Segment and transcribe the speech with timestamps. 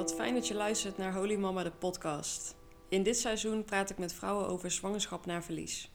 [0.00, 2.54] wat fijn dat je luistert naar Holy Mama de podcast.
[2.88, 5.90] In dit seizoen praat ik met vrouwen over zwangerschap na verlies.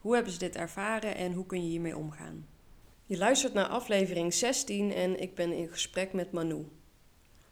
[0.00, 2.46] Hoe hebben ze dit ervaren en hoe kun je hiermee omgaan?
[3.06, 6.68] Je luistert naar aflevering 16 en ik ben in gesprek met Manu.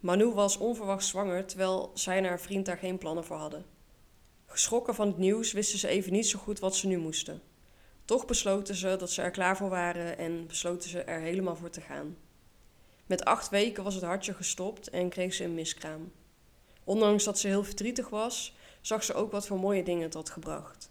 [0.00, 3.64] Manu was onverwacht zwanger terwijl zij en haar vriend daar geen plannen voor hadden.
[4.46, 7.42] Geschrokken van het nieuws wisten ze even niet zo goed wat ze nu moesten.
[8.04, 11.70] Toch besloten ze dat ze er klaar voor waren en besloten ze er helemaal voor
[11.70, 12.16] te gaan.
[13.06, 16.12] Met acht weken was het hartje gestopt en kreeg ze een miskraam.
[16.84, 20.30] Ondanks dat ze heel verdrietig was, zag ze ook wat voor mooie dingen het had
[20.30, 20.90] gebracht.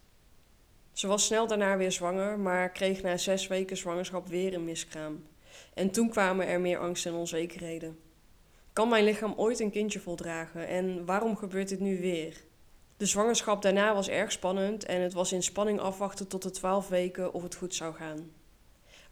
[0.92, 5.26] Ze was snel daarna weer zwanger, maar kreeg na zes weken zwangerschap weer een miskraam.
[5.74, 8.00] En toen kwamen er meer angst en onzekerheden.
[8.74, 12.44] Kan mijn lichaam ooit een kindje voldragen en waarom gebeurt dit nu weer?
[12.98, 16.88] De zwangerschap daarna was erg spannend en het was in spanning afwachten tot de twaalf
[16.88, 18.32] weken of het goed zou gaan.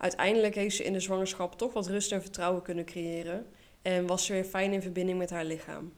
[0.02, 3.48] Uiteindelijk heeft ze in de zwangerschap toch wat rust en vertrouwen kunnen creëren
[3.82, 5.94] en was ze weer fijn in verbinding met haar lichaam.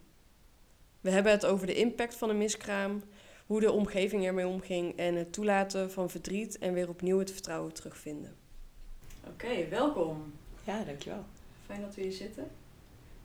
[1.02, 3.04] We hebben het over de impact van een miskraam,
[3.46, 7.74] hoe de omgeving ermee omging en het toelaten van verdriet en weer opnieuw het vertrouwen
[7.74, 8.36] terugvinden.
[9.28, 10.34] Oké, welkom.
[10.64, 11.26] Ja, dankjewel.
[11.66, 12.48] Fijn dat we hier zitten.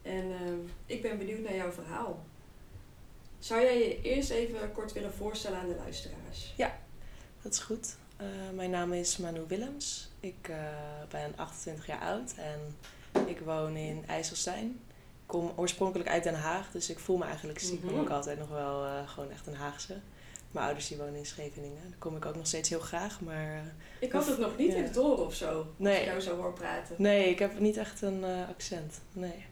[0.02, 0.52] En uh,
[0.86, 2.24] ik ben benieuwd naar jouw verhaal.
[3.38, 6.54] Zou jij je eerst even kort willen voorstellen aan de luisteraars?
[6.56, 6.78] Ja,
[7.42, 7.96] dat is goed.
[8.20, 10.07] Uh, mijn naam is Manu Willems.
[10.20, 10.56] Ik uh,
[11.08, 12.76] ben 28 jaar oud en
[13.26, 14.80] ik woon in IJsselstein.
[14.96, 18.02] Ik kom oorspronkelijk uit Den Haag, dus ik voel me eigenlijk stiekem mm -hmm.
[18.02, 20.00] ook altijd nog wel uh, gewoon echt een Haagse.
[20.50, 21.82] Mijn ouders die wonen in Scheveningen.
[21.88, 23.74] Daar kom ik ook nog steeds heel graag, maar...
[24.00, 24.76] ik had het nog niet ja.
[24.76, 25.92] in het horen of zo, nee.
[25.92, 26.94] als ik jou zo hoor praten.
[26.98, 29.00] Nee, ik heb niet echt een accent.
[29.12, 29.44] Nee.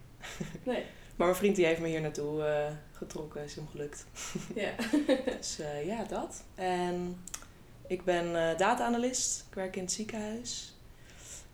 [0.62, 0.84] Nee.
[1.16, 2.44] Maar mijn vriend die heeft me hier naartoe
[2.92, 4.06] getrokken, is hem gelukt.
[4.54, 4.70] Ja.
[5.38, 6.42] dus ja, dat.
[6.54, 7.16] En
[7.86, 9.44] ik ben uh, data-analyst.
[9.48, 10.74] Ik werk in het ziekenhuis.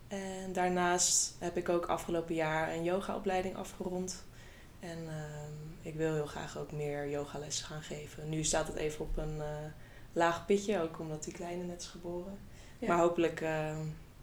[0.08, 4.24] En daarnaast heb ik ook afgelopen jaar een yogaopleiding afgerond.
[4.80, 4.98] En
[5.82, 8.28] ik wil heel graag ook meer yogalessen gaan geven.
[8.28, 9.42] Nu staat het even op een
[10.12, 12.38] laag pitje, ook omdat die kleine net is geboren.
[12.78, 12.88] Ja.
[12.88, 13.44] Maar hopelijk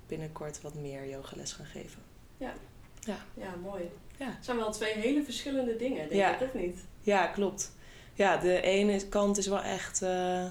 [0.07, 2.01] binnenkort wat meer yogales gaan geven.
[2.37, 2.53] Ja.
[2.99, 3.17] Ja.
[3.33, 3.91] Ja, mooi.
[4.17, 4.25] Ja.
[4.25, 6.33] Het zijn wel twee hele verschillende dingen, denk Ja.
[6.35, 6.77] ik, of niet?
[7.01, 7.71] Ja, klopt.
[8.13, 10.45] Ja, de ene kant is wel echt eh,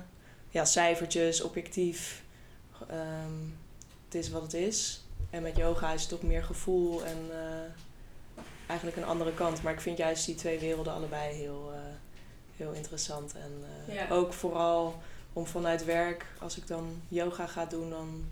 [0.50, 2.22] ja, cijfertjes, objectief.
[2.88, 3.32] Ehm,
[4.04, 5.02] het is wat het is.
[5.30, 9.62] En met yoga is het toch meer gevoel en eh, eigenlijk een andere kant.
[9.62, 11.80] Maar ik vind juist die twee werelden allebei heel, eh,
[12.56, 13.34] heel interessant.
[13.34, 14.08] En eh, Ja.
[14.10, 18.24] ook vooral om vanuit werk, als ik dan yoga ga doen, dan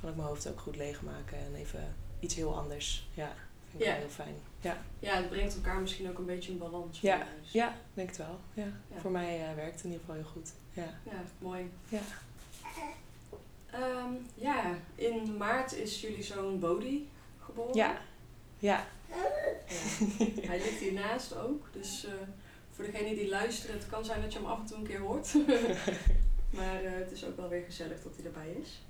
[0.00, 1.38] kan ik mijn hoofd ook goed leegmaken.
[1.38, 3.08] En even iets heel anders.
[3.14, 3.32] Ja,
[3.70, 3.94] vind ik Ja.
[3.94, 4.34] heel fijn.
[4.60, 4.78] Ja.
[4.98, 7.00] Ja, het brengt elkaar misschien ook een beetje in balans.
[7.00, 7.26] Ja, mij.
[7.42, 8.40] ja, denk het wel.
[8.54, 8.66] Ja.
[8.94, 9.00] Ja.
[9.00, 10.52] Voor mij eh, werkt het in ieder geval heel goed.
[10.72, 10.94] Ja.
[11.04, 11.70] Ja, mooi.
[11.88, 12.00] Ja.
[13.70, 17.08] Ehm, ja, in maart is jullie zoon Bodhi
[17.44, 17.74] geboren.
[17.74, 18.00] Ja.
[18.58, 18.86] Ja.
[19.08, 19.14] Ja.
[20.46, 22.12] Hij ligt hiernaast ook, dus eh,
[22.70, 25.00] voor degenen die luisteren, het kan zijn dat je hem af en toe een keer
[25.00, 25.34] hoort.
[26.58, 28.82] maar eh, het is ook wel weer gezellig dat hij erbij is.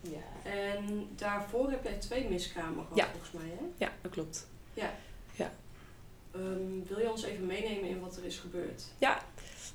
[0.00, 0.50] Ja.
[0.50, 3.08] En daarvoor heb jij twee miskramen gehad, Ja.
[3.10, 3.64] volgens mij, hè?
[3.84, 4.46] Ja, dat klopt.
[6.34, 8.82] Ehm, wil je ons even meenemen in wat er is gebeurd?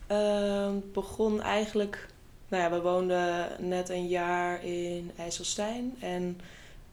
[0.07, 2.07] Ehm, Het begon eigenlijk...
[2.47, 5.95] Nou ja, we woonden net een jaar in IJsselstein.
[5.99, 6.39] En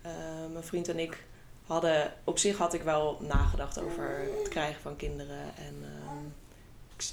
[0.03, 0.13] eh,
[0.53, 1.25] mijn vriend en ik
[1.67, 2.13] hadden...
[2.25, 5.43] Op zich had ik wel nagedacht over het krijgen van kinderen.
[5.57, 6.25] En ehm,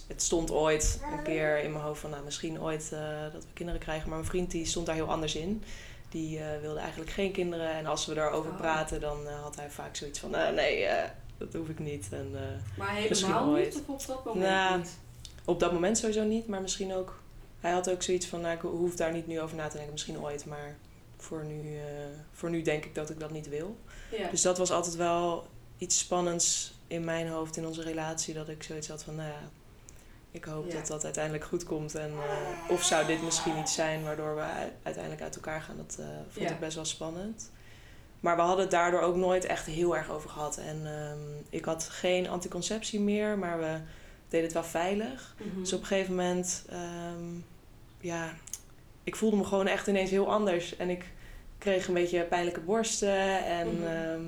[0.07, 2.09] het stond ooit een keer in mijn hoofd van...
[2.09, 4.09] Nou, misschien ooit eh, dat we kinderen krijgen.
[4.09, 5.63] Maar mijn vriend die stond daar heel anders in.
[6.13, 7.69] Die eh, wilde eigenlijk geen kinderen.
[7.71, 8.57] En als we daarover Oh.
[8.57, 10.35] praten, dan eh, had hij vaak zoiets van...
[10.35, 12.07] "Eh, nee, eh, dat hoef ik niet.
[12.11, 12.31] En,
[12.77, 14.97] Maar helemaal niet, of op dat moment Nou, niet?
[15.45, 17.21] op dat moment sowieso niet, maar misschien ook.
[17.59, 19.91] Hij had ook zoiets van, nou, ik hoef daar niet nu over na te denken,
[19.91, 20.75] misschien ooit, maar
[21.17, 21.77] voor nu,
[22.33, 23.75] voor nu denk ik dat ik dat niet wil.
[24.11, 24.29] Ja.
[24.29, 25.47] Dus dat was altijd wel
[25.77, 29.39] iets spannends in mijn hoofd, in onze relatie, dat ik zoiets had van, nou ja,
[30.33, 30.73] ik hoop Ja.
[30.73, 31.95] dat dat uiteindelijk goed komt.
[31.95, 34.43] En eh, of zou dit misschien iets zijn waardoor we
[34.83, 36.53] uiteindelijk uit elkaar gaan, dat eh, vond Ja.
[36.53, 37.51] ik best wel spannend.
[38.19, 40.57] Maar we hadden het daardoor ook nooit echt heel erg over gehad.
[40.57, 41.17] En ehm,
[41.49, 43.77] ik had geen anticonceptie meer, maar we
[44.27, 45.35] deden het wel veilig.
[45.37, 45.59] Mhm.
[45.59, 47.23] Dus op een gegeven moment, ehm,
[47.99, 48.33] ja,
[49.03, 50.75] ik voelde me gewoon echt ineens heel anders.
[50.77, 51.05] En ik
[51.57, 53.45] kreeg een beetje pijnlijke borsten.
[53.45, 53.83] En Mhm.
[53.87, 54.23] ehm,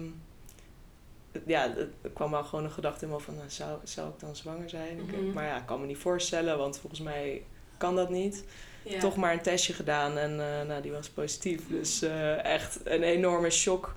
[1.45, 4.35] ja, er kwam wel gewoon een gedachte in me van, nou, zou, zou ik dan
[4.35, 4.99] zwanger zijn?
[5.05, 5.33] Mhm.
[5.33, 7.43] Maar ja, ik kan me niet voorstellen, want volgens mij
[7.77, 8.43] kan dat niet.
[8.83, 8.99] Ja.
[8.99, 11.61] Toch maar een testje gedaan en eh, nou, die was positief.
[11.67, 13.93] Dus eh, echt een enorme shock.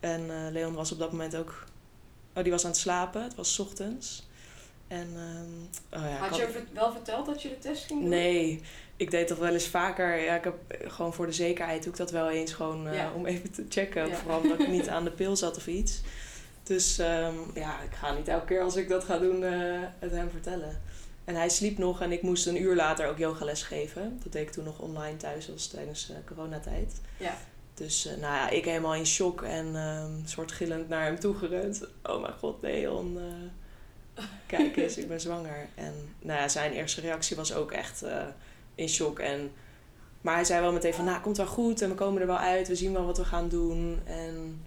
[0.00, 1.64] En eh, Leon was op dat moment ook...
[2.34, 3.22] Oh, die was aan het slapen.
[3.22, 4.28] Het was 's ochtends.
[4.88, 8.08] En, ehm, oh ja, Had je wel verteld dat je de test ging doen?
[8.08, 8.60] Nee,
[8.96, 10.16] ik deed dat wel eens vaker.
[10.16, 10.54] Ja, ik heb
[10.86, 13.12] gewoon voor de zekerheid doe ik dat wel eens gewoon Ja.
[13.12, 14.08] om even te checken.
[14.08, 14.16] Ja.
[14.16, 16.00] Vooral omdat ik niet aan de pil zat of iets.
[16.70, 20.10] Dus ehm, ja, ik ga niet elke keer als ik dat ga doen eh, het
[20.10, 20.80] hem vertellen.
[21.24, 24.20] En hij sliep nog en ik moest een uur later ook yogales geven.
[24.22, 27.00] Dat deed ik toen nog online thuis, was tijdens uh, coronatijd.
[27.16, 27.36] Ja.
[27.74, 31.34] Dus uh, nou ja, ik helemaal in shock en um, soort gillend naar hem toe
[31.34, 31.86] gerend.
[32.02, 33.18] Oh mijn god, Leon,
[34.46, 35.68] kijk eens, ik ben zwanger.
[35.74, 38.04] En nou ja, zijn eerste reactie was ook echt
[38.74, 39.18] in shock.
[39.18, 39.52] En,
[40.20, 42.38] maar hij zei wel meteen van, nou, komt wel goed en we komen er wel
[42.38, 42.68] uit.
[42.68, 44.00] We zien wel wat we gaan doen.
[44.04, 44.62] En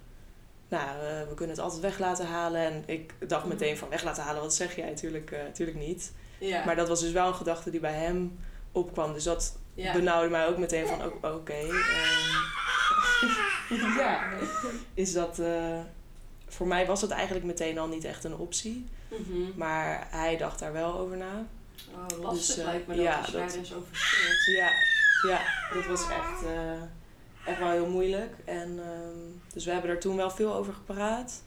[0.73, 0.97] nou,
[1.29, 2.61] we kunnen het altijd weg laten halen.
[2.61, 4.93] En ik dacht meteen van, weg laten halen, wat zeg jij?
[4.93, 6.11] Tuurlijk, tuurlijk niet.
[6.39, 6.65] Ja.
[6.65, 8.39] Maar dat was dus wel een gedachte die bij hem
[8.71, 9.13] opkwam.
[9.13, 9.93] Dus dat Ja.
[9.93, 11.65] benauwde mij ook meteen van, oké, okay,
[13.97, 14.23] ja,
[14.93, 15.39] is dat...
[15.39, 15.79] eh,
[16.47, 18.85] voor mij was het eigenlijk meteen al niet echt een optie.
[19.07, 19.41] Mhm.
[19.55, 21.45] Maar hij dacht daar wel over na.
[21.93, 24.55] Oh, lastig Dus, eh, lijkt me dat ja, als dat- daarin zo verschilt.
[24.57, 24.69] Ja,
[25.29, 25.41] ja
[25.73, 26.81] dat was echt, eh,
[27.45, 28.35] echt wel heel moeilijk.
[28.45, 29.17] En, ehm,
[29.53, 31.41] dus we hebben er toen wel veel over gepraat.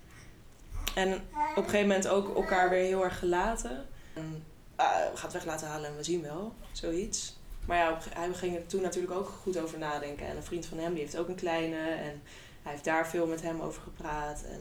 [0.95, 3.87] En op een gegeven moment ook elkaar weer heel erg gelaten.
[4.15, 4.45] En,
[4.77, 7.37] ah, we gaan het weg laten halen en we zien wel, zoiets.
[7.67, 10.27] Maar ja, hij ging er toen natuurlijk ook goed over nadenken.
[10.27, 11.77] En een vriend van hem, die heeft ook een kleine.
[11.89, 12.23] En
[12.63, 14.43] hij heeft daar veel met hem over gepraat.
[14.51, 14.61] En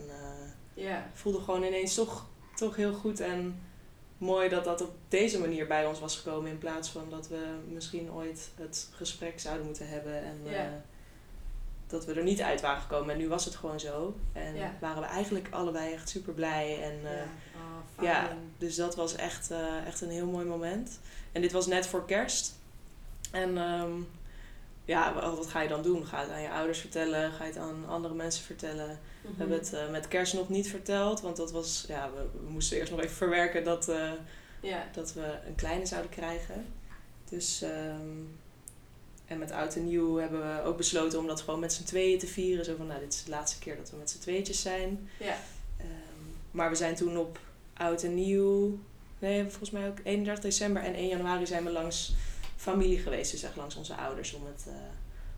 [0.74, 1.10] Ja.
[1.14, 3.62] voelde gewoon ineens toch, toch heel goed en
[4.18, 6.52] mooi dat dat op deze manier bij ons was gekomen.
[6.52, 10.24] In plaats van dat we misschien ooit het gesprek zouden moeten hebben.
[10.24, 10.52] En eh,
[11.88, 13.10] dat we er niet uit waren gekomen.
[13.14, 14.16] En nu was het gewoon zo.
[14.34, 14.74] En Ja.
[14.80, 16.82] waren we eigenlijk allebei echt super blij.
[16.84, 17.24] En, eh, ja.
[17.56, 17.62] Oh,
[17.96, 18.08] fijn.
[18.08, 21.00] ja, dus dat was echt, eh, echt een heel mooi moment.
[21.32, 22.54] En dit was net voor kerst.
[23.32, 23.92] En ehm,
[24.86, 26.06] ja, wat ga je dan doen?
[26.06, 27.32] Ga je het aan je ouders vertellen?
[27.32, 29.00] Ga je het aan andere mensen vertellen?
[29.22, 29.32] Mhm.
[29.32, 32.50] We hebben het eh, met kerst nog niet verteld, want dat was, ja, we, we
[32.52, 34.12] moesten eerst nog even verwerken dat, eh,
[34.94, 36.66] dat we een kleine zouden krijgen.
[37.30, 38.20] Dus, ehm,
[39.28, 42.20] en met oud en nieuw hebben we ook besloten om dat gewoon met z'n tweeën
[42.20, 42.66] te vieren.
[42.66, 45.10] Zo van, nou, dit is de laatste keer dat we met z'n tweetjes zijn.
[45.20, 45.38] Ja.
[45.78, 45.88] Ehm,
[46.52, 47.40] maar we zijn toen op
[47.74, 48.80] oud en nieuw,
[49.20, 52.14] nee, volgens mij ook 31 december en 1 januari zijn we langs
[52.56, 53.32] familie geweest.
[53.32, 54.74] Dus echt langs onze ouders om het, eh,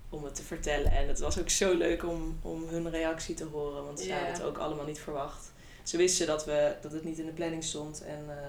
[0.09, 0.91] om het te vertellen.
[0.91, 4.31] En het was ook zo leuk om, om hun reactie te horen, want ze hadden
[4.31, 5.51] het ook allemaal niet verwacht.
[5.83, 8.47] Ze wisten dat, we, dat het niet in de planning stond en eh,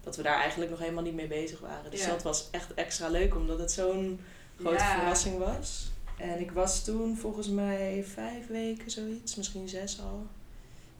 [0.00, 1.90] dat we daar eigenlijk nog helemaal niet mee bezig waren.
[1.90, 4.20] Dus dat was echt extra leuk, omdat het zo'n
[4.60, 4.94] grote Ja.
[4.98, 5.90] verrassing was.
[6.16, 10.26] En ik was toen volgens mij vijf weken zoiets, misschien zes al.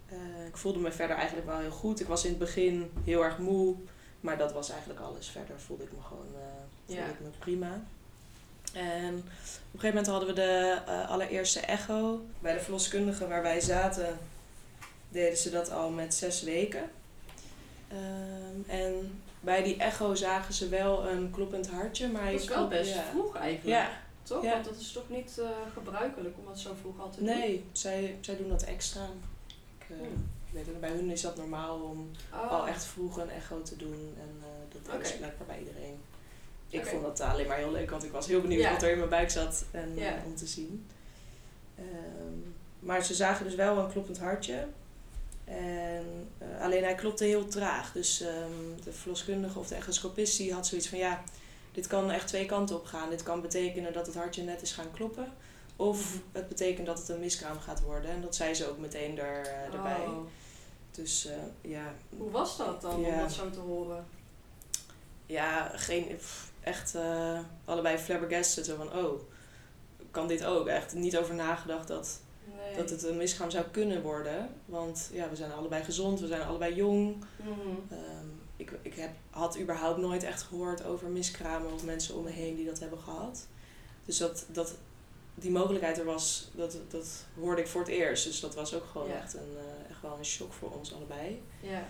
[0.09, 2.01] Eh, ik voelde me verder eigenlijk wel heel goed.
[2.01, 3.75] Ik was in het begin heel erg moe,
[4.21, 5.29] maar dat was eigenlijk alles.
[5.29, 6.41] Verder voelde ik me gewoon eh,
[6.87, 7.09] voelde Ja.
[7.09, 7.83] ik me prima.
[8.73, 9.25] En op
[9.75, 12.21] een gegeven moment hadden we de eh, allereerste echo.
[12.39, 14.19] Bij de verloskundige waar wij zaten,
[15.09, 16.91] deden ze dat al met zes weken.
[17.89, 22.49] Ehm, en bij die echo zagen ze wel een kloppend hartje, maar hij Dat is
[22.49, 23.03] wel best ja.
[23.11, 23.77] vroeg eigenlijk.
[23.79, 23.91] Ja,
[24.23, 24.43] Toch?
[24.43, 24.53] Ja.
[24.53, 27.27] Want dat is toch niet eh, gebruikelijk om dat zo vroeg al te doen?
[27.39, 29.05] nee, zij, zij doen dat extra.
[29.79, 30.29] Ik, eh, Hmm.
[30.47, 32.51] ik weet het, bij hun is dat normaal om Oh.
[32.51, 34.15] al echt vroeg een echo te doen.
[34.21, 35.99] En eh, dat is blijkbaar bij iedereen.
[36.69, 38.71] Ik vond dat alleen maar heel leuk, want ik was heel benieuwd Ja.
[38.73, 40.87] wat er in mijn buik zat en, om te zien.
[41.75, 42.39] Ehm,
[42.79, 44.67] maar ze zagen dus wel een kloppend hartje.
[45.51, 47.93] En, eh, alleen hij klopte heel traag.
[47.93, 51.23] Dus ehm, de verloskundige of de echoscopist die had zoiets van ja,
[51.73, 53.11] dit kan echt twee kanten op gaan.
[53.11, 55.33] Dit kan betekenen dat het hartje net is gaan kloppen.
[55.77, 58.11] Of het betekent dat het een miskraam gaat worden.
[58.11, 60.07] En dat zei ze ook meteen er, eh, erbij.
[60.07, 60.27] Oh.
[60.91, 64.07] Dus eh, ja, Hoe was dat dan om dat zo te horen?
[65.27, 66.19] ja, geen,
[66.61, 66.97] echt
[67.65, 68.67] allebei flabbergasted.
[68.67, 69.21] Zo van, oh,
[70.11, 70.67] kan dit ook?
[70.67, 72.21] Echt niet over nagedacht dat,
[72.57, 72.77] Nee.
[72.77, 74.49] dat het een miskraam zou kunnen worden.
[74.65, 77.17] Want ja, we zijn allebei gezond, we zijn allebei jong.
[77.43, 77.51] Mhm.
[77.93, 78.27] Ehm,
[78.57, 82.57] ik ik heb, had überhaupt nooit echt gehoord over miskramen of mensen om me heen
[82.57, 83.47] die dat hebben gehad.
[84.05, 84.75] Dus dat, dat
[85.35, 87.07] die mogelijkheid er was, dat, dat
[87.41, 88.25] hoorde ik voor het eerst.
[88.25, 89.21] Dus dat was ook gewoon Ja.
[89.23, 91.43] echt, een, eh, echt wel een shock voor ons allebei.
[91.61, 91.87] Ja.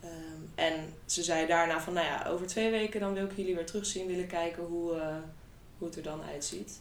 [0.00, 3.54] Ehm, en ze zei daarna van, nou ja, over twee weken dan wil ik jullie
[3.54, 5.16] weer terugzien, willen kijken hoe, eh,
[5.78, 6.80] hoe het er dan uitziet.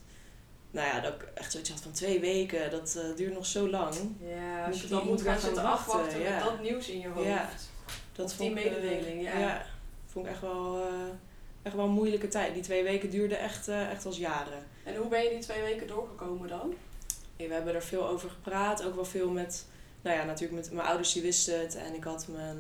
[0.74, 3.70] Nou ja, dat ik echt zoiets had van twee weken, dat eh, duurt nog zo
[3.70, 3.94] lang.
[4.20, 6.36] Ja, Moet als je ik- dan moet ik gaan zitten wachten, afwachten ja.
[6.36, 7.28] met dat nieuws in je hoofd.
[7.28, 7.50] Ja.
[8.16, 9.66] Dat Of die vond ik, eh, mededeling, ja.
[10.08, 10.88] vond ik echt wel, eh,
[11.62, 12.54] echt wel een moeilijke tijd.
[12.54, 14.66] Die twee weken duurden echt, echt als jaren.
[14.84, 16.74] En hoe ben je die twee weken doorgekomen dan?
[17.36, 19.66] Ja, we hebben er veel over gepraat, ook wel veel met,
[20.02, 21.76] nou ja, natuurlijk met mijn ouders die wisten het.
[21.76, 22.58] En ik had mijn,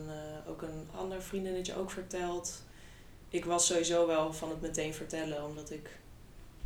[0.47, 2.61] ook een ander vriendinnetje ook verteld.
[3.29, 5.89] Ik was sowieso wel van het meteen vertellen, omdat ik,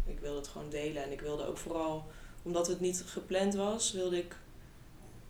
[0.07, 1.03] ik wilde het gewoon delen.
[1.03, 2.05] En ik wilde ook vooral,
[2.43, 4.35] omdat het niet gepland was, wilde ik,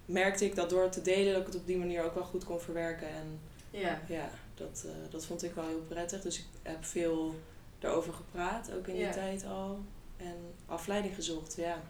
[0.06, 2.24] merkte ik dat door het te delen, dat ik het op die manier ook wel
[2.24, 3.08] goed kon verwerken.
[3.10, 4.02] En Ja.
[4.08, 6.22] ja, dat, eh, dat vond ik wel heel prettig.
[6.22, 7.36] Dus ik heb veel
[7.80, 9.12] daarover gepraat, ook in die Ja.
[9.12, 9.80] tijd al.
[10.18, 11.82] En afleiding gezocht, ja.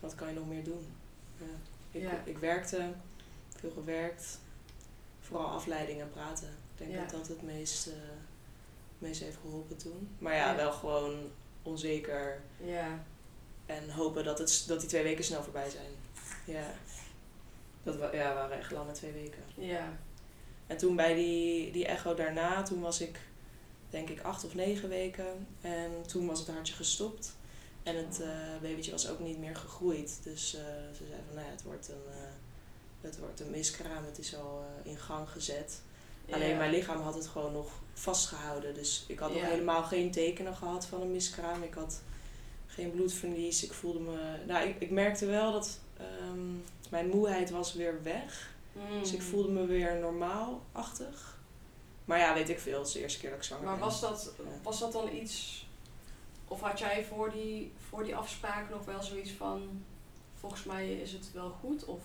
[0.00, 0.86] Wat kan je nog meer doen?
[1.38, 1.44] Ja.
[1.90, 2.22] Ik, Ja.
[2.24, 2.92] ik werkte
[3.56, 4.38] veel gewerkt.
[5.20, 6.48] Vooral afleiding en praten.
[6.76, 7.92] Ik denk dat dat het meest, eh,
[8.98, 10.08] meest heeft geholpen toen.
[10.18, 10.56] Maar Ja.
[10.56, 11.14] wel gewoon
[11.62, 13.04] onzeker Ja.
[13.66, 15.90] en hopen dat, het, dat die twee weken snel voorbij zijn.
[16.44, 16.66] Ja.
[17.82, 19.42] Dat wa- ja, waren echt lange twee weken.
[19.54, 19.98] Ja.
[20.66, 23.18] En toen bij die, die echo daarna, toen was ik
[23.90, 25.46] denk ik acht of negen weken.
[25.60, 27.32] En toen was het hartje gestopt.
[27.82, 28.28] En het eh,
[28.62, 30.20] babytje was ook niet meer gegroeid.
[30.22, 30.62] Dus eh,
[30.96, 32.18] ze zei van, nou ja, het wordt een, eh,
[33.00, 34.04] het wordt een miskraam.
[34.04, 35.80] Het is al in gang gezet.
[36.32, 38.74] Alleen mijn lichaam had het gewoon nog vastgehouden.
[38.74, 41.62] Dus ik had nog helemaal geen tekenen gehad van een miskraam.
[41.62, 42.02] Ik had
[42.66, 43.64] geen bloedverlies.
[43.64, 44.36] Ik voelde me...
[44.46, 46.50] Nou, ik, ik merkte wel dat ehm,
[46.90, 48.50] mijn moeheid was weer weg.
[48.72, 49.00] Mm.
[49.00, 51.38] Dus ik voelde me weer normaal-achtig.
[52.04, 52.78] Maar ja, weet ik veel.
[52.78, 53.84] Het is de eerste keer dat ik zwanger Maar ben.
[53.84, 54.44] was dat, Ja.
[54.62, 55.66] was dat dan iets...
[56.48, 59.82] Of had jij voor die, voor die afspraak nog wel zoiets van...
[60.34, 61.84] Volgens mij is het wel goed?
[61.84, 62.00] Of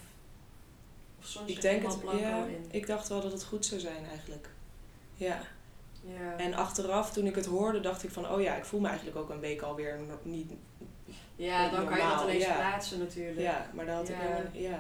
[1.28, 2.46] soms Ik denk het, ja.
[2.46, 2.66] in?
[2.72, 4.50] Ik dacht wel dat het goed zou zijn eigenlijk.
[5.14, 5.42] Ja.
[6.02, 6.38] Ja.
[6.38, 8.30] En achteraf, toen ik het hoorde, dacht ik van...
[8.30, 10.52] Oh ja, ik voel me eigenlijk ook een week alweer niet...
[11.36, 12.56] ja, dan kan je dat normaal, ineens ja.
[12.56, 13.40] plaatsen natuurlijk.
[13.40, 14.22] Ja, maar dat had ik Ja.
[14.22, 14.52] helemaal...
[14.54, 14.80] Ja.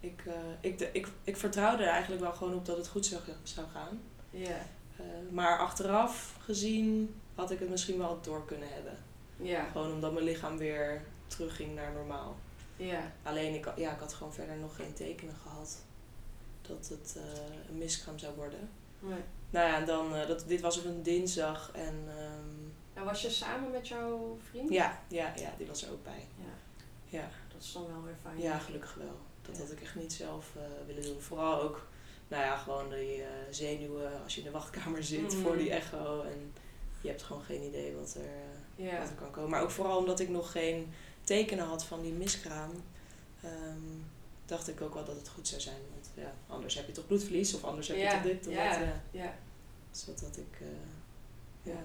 [0.00, 3.22] Ik, eh, ik, ik, ik vertrouwde er eigenlijk wel gewoon op dat het goed zou,
[3.42, 4.00] zou gaan.
[4.30, 4.58] Ja.
[4.96, 8.96] Eh, maar achteraf gezien had ik het misschien wel door kunnen hebben.
[9.36, 9.64] Ja.
[9.72, 12.36] Gewoon omdat mijn lichaam weer terugging naar normaal.
[12.86, 13.12] Ja.
[13.22, 15.76] Alleen ik, ja, ik had gewoon verder nog geen tekenen gehad
[16.62, 17.22] dat het eh,
[17.68, 18.68] een miskraam zou worden.
[18.98, 19.18] Nee.
[19.50, 22.58] Nou ja, en dan, eh, dat, dit was op een dinsdag en ehm,
[22.94, 24.70] En was je samen met jouw vriend?
[24.70, 26.26] ja, ja, ja, die was er ook bij.
[26.38, 26.52] Ja,
[27.18, 28.40] Ja, dat is dan wel weer fijn.
[28.40, 29.16] ja gelukkig wel.
[29.42, 29.62] Dat Ja.
[29.62, 31.20] had ik echt niet zelf eh, willen doen.
[31.20, 31.86] Vooral ook,
[32.28, 35.42] nou ja, gewoon die zenuwen als je in de wachtkamer zit Mhm.
[35.42, 36.22] voor die echo.
[36.22, 36.52] En
[37.00, 38.98] je hebt gewoon geen idee wat er, Ja.
[38.98, 39.50] wat er kan komen.
[39.50, 40.92] Maar ook vooral omdat ik nog geen
[41.34, 42.70] tekenen had van die miskraam,
[43.42, 43.98] ehm,
[44.46, 45.80] dacht ik ook wel dat het goed zou zijn.
[45.92, 48.78] Want ja, anders heb je toch bloedverlies of anders heb je toch dit of ja.
[48.78, 48.78] dat.
[48.78, 49.02] Ja.
[49.10, 49.34] Ja.
[49.90, 51.80] Dus dat had ik, eh, ja,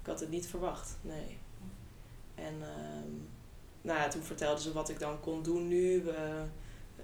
[0.00, 1.38] ik had het niet verwacht, nee.
[2.34, 3.10] En ehm,
[3.82, 6.02] nou ja, toen vertelde ze wat ik dan kon doen nu.
[6.02, 6.44] We,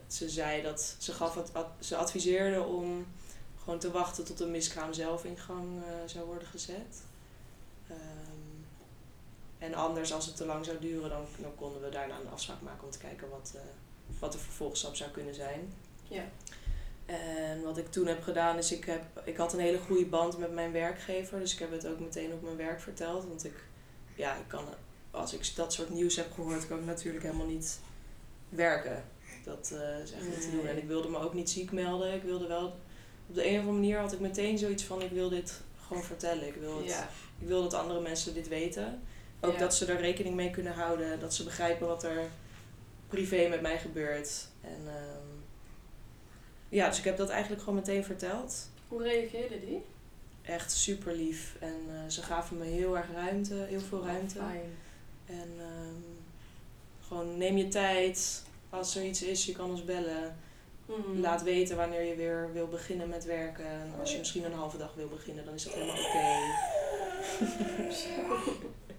[0.07, 3.07] ze zei dat, ze gaf het, ad- ze adviseerde om
[3.63, 7.03] gewoon te wachten tot de miskraam zelf in gang eh, zou worden gezet.
[7.89, 8.32] Ehm,
[9.63, 12.61] en anders, als het te lang zou duren, dan, dan konden we daarna een afspraak
[12.61, 13.61] maken om te kijken wat, eh,
[14.19, 15.73] wat de vervolgstap zou kunnen zijn.
[16.09, 16.25] Ja.
[17.07, 20.39] En wat ik toen heb gedaan is, ik, heb, ik had een hele goede band
[20.39, 21.39] met mijn werkgever.
[21.39, 23.25] Dus ik heb het ook meteen op mijn werk verteld.
[23.25, 23.65] Want ik,
[24.17, 24.65] ja, ik kan,
[25.11, 27.81] als ik dat soort nieuws heb gehoord, kan ik natuurlijk helemaal niet
[28.49, 29.05] werken.
[29.45, 30.67] Dat eh, is echt niet te doen.
[30.67, 32.15] En ik wilde me ook niet ziek melden.
[32.15, 32.67] Ik wilde wel,
[33.29, 36.05] op de een of andere manier had ik meteen zoiets van, ik wil dit gewoon
[36.05, 36.47] vertellen.
[36.47, 37.09] Ik wil, het, Ja.
[37.39, 39.03] ik wil dat andere mensen dit weten.
[39.45, 39.59] Ook Ja.
[39.59, 41.21] dat ze er rekening mee kunnen houden.
[41.21, 42.23] Dat ze begrijpen wat er
[43.09, 44.47] privé met mij gebeurt.
[44.61, 45.27] En ehm,
[46.69, 48.69] ja, dus ik heb dat eigenlijk gewoon meteen verteld.
[48.89, 49.83] Hoe reageerde die?
[50.43, 51.57] Echt super lief.
[51.61, 54.35] En eh, ze gaven me heel erg ruimte, heel veel ruimte.
[54.39, 54.77] Fijn.
[55.27, 56.03] En ehm,
[57.07, 58.43] gewoon neem je tijd.
[58.71, 60.37] Als er iets is, je kan ons bellen.
[60.87, 61.21] Mm.
[61.21, 63.67] Laat weten wanneer je weer wil beginnen met werken.
[63.67, 66.37] En als je misschien een halve dag wil beginnen, dan is dat helemaal oké.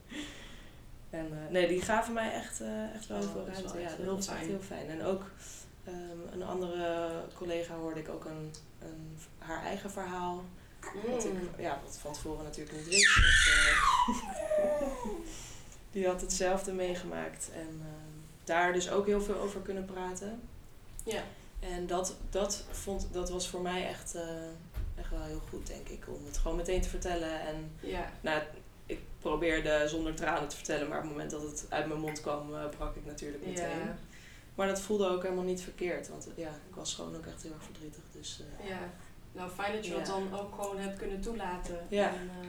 [1.14, 3.74] En eh, nee, die gaven mij echt, eh, echt wel heel Oh, veel is wel
[3.74, 3.80] ruimte.
[3.82, 4.50] Ja, heel dat was echt fijn.
[4.50, 4.90] heel fijn.
[4.90, 5.24] En ook
[5.84, 10.44] ehm, een andere collega hoorde ik ook een, een, haar eigen verhaal.
[11.12, 11.40] Wat ik Mm.
[11.58, 13.16] ja, wat van tevoren natuurlijk niet wist.
[13.16, 13.84] Dus, eh,
[15.92, 17.50] die had hetzelfde meegemaakt.
[17.54, 20.42] En ehm, daar dus ook heel veel over kunnen praten.
[21.04, 21.24] Ja.
[21.60, 24.16] En dat, dat, vond, dat was voor mij echt,
[24.96, 26.04] echt wel heel goed, denk ik.
[26.08, 27.42] Om het gewoon meteen te vertellen.
[27.42, 28.12] En Ja.
[28.22, 28.42] nou,
[29.24, 30.88] probeerde zonder tranen te vertellen.
[30.88, 33.80] Maar op het moment dat het uit mijn mond kwam, eh, brak ik natuurlijk meteen.
[33.80, 33.96] Ja.
[34.56, 36.10] Maar dat voelde ook helemaal niet verkeerd.
[36.10, 38.04] Want ja, ik was gewoon ook echt heel erg verdrietig.
[38.12, 38.80] Dus eh, Ja.
[39.32, 41.86] Nou, fijn dat je dat dan ook gewoon hebt kunnen toelaten.
[41.90, 42.08] Ja.
[42.10, 42.48] En, eh,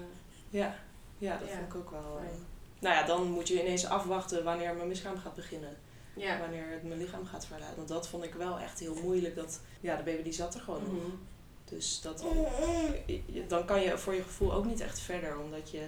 [0.50, 0.74] ja,
[1.18, 1.54] ja, dat Ja.
[1.54, 2.18] vond ik ook wel...
[2.18, 2.24] eh,
[2.78, 5.76] nou ja, dan moet je ineens afwachten wanneer mijn miskraam gaat beginnen.
[6.16, 6.38] ja.
[6.38, 7.76] Wanneer het mijn lichaam gaat verlaten.
[7.76, 9.34] Want dat vond ik wel echt heel moeilijk.
[9.36, 10.92] Dat, ja, de baby die zat er gewoon nog.
[10.92, 11.10] Mhm.
[11.64, 12.24] Dus dat,
[13.48, 15.38] dan kan je voor je gevoel ook niet echt verder.
[15.38, 15.86] Omdat je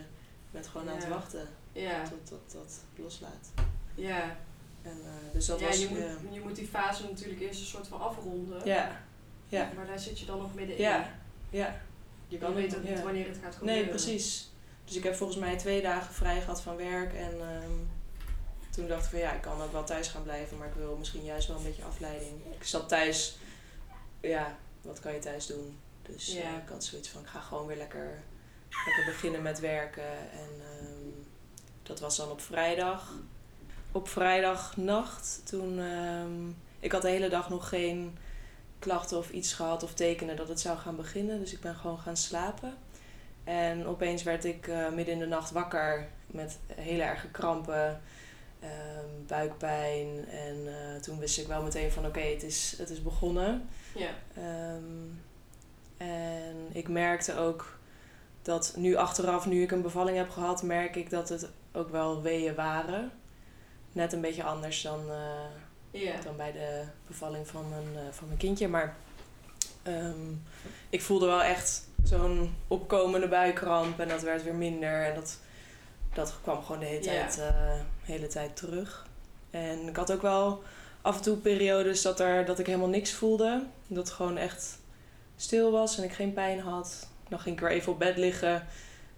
[0.61, 2.03] bent gewoon aan het wachten Ja.
[2.03, 3.51] tot dat, dat loslaat.
[3.95, 4.37] Ja.
[4.83, 5.79] En, eh, dus dat ja, was...
[5.81, 8.65] je, moet, je moet die fase natuurlijk eerst een soort van afronden.
[8.65, 9.05] ja.
[9.49, 9.71] Ja.
[9.77, 10.83] Maar daar zit je dan nog middenin.
[10.83, 11.11] Ja.
[11.51, 11.81] Ja.
[12.29, 13.83] Je kan weet ook- niet wanneer het gaat gebeuren.
[13.83, 14.51] Nee, precies.
[14.85, 17.13] Dus ik heb volgens mij twee dagen vrij gehad van werk.
[17.15, 17.71] En ehm,
[18.71, 20.59] toen dacht ik van ja, ik kan ook wel thuis gaan blijven.
[20.59, 22.33] Maar ik wil misschien juist wel een beetje afleiding.
[22.59, 23.39] Ik zat thuis.
[24.21, 25.79] Ja, wat kan je thuis doen?
[26.03, 26.41] Dus Ja.
[26.43, 28.23] eh, ik had zoiets van ik ga gewoon weer lekker,
[28.85, 30.13] lekker beginnen met werken.
[30.33, 31.09] En ehm,
[31.83, 33.13] dat was dan op vrijdag.
[33.93, 35.79] Op vrijdagnacht toen...
[35.79, 36.49] ehm,
[36.81, 38.19] ik had de hele dag nog geen
[38.79, 41.41] klachten of iets gehad of tekenen dat het zou gaan beginnen.
[41.41, 42.75] Dus ik ben gewoon gaan slapen.
[43.45, 48.01] En opeens werd ik uh, midden in de nacht wakker met hele erge krampen,
[48.63, 50.29] um, buikpijn.
[50.29, 53.69] En uh, toen wist ik wel meteen van oké, het, is, het is begonnen.
[53.95, 54.11] Ja.
[54.75, 55.23] Um,
[55.97, 57.76] en ik merkte ook
[58.47, 62.23] dat nu achteraf, nu ik een bevalling heb gehad, merk ik dat het ook wel
[62.23, 63.13] weeën waren.
[63.93, 65.01] Net een beetje anders dan,
[65.93, 68.69] uh, dan bij de bevalling van mijn, uh, van mijn kindje.
[68.69, 68.97] Maar
[69.87, 70.43] um,
[70.91, 75.05] ik voelde wel echt zo'n opkomende buikkramp en dat werd weer minder.
[75.05, 75.39] En dat,
[76.15, 79.07] dat kwam gewoon de hele tijd, uh, hele tijd terug.
[79.51, 80.63] En ik had ook wel
[81.03, 83.67] af en toe periodes dat, er, dat ik helemaal niks voelde.
[83.87, 84.79] Dat gewoon echt
[85.37, 87.09] stil was en ik geen pijn had.
[87.29, 88.67] Dan ging ik weer even op bed liggen.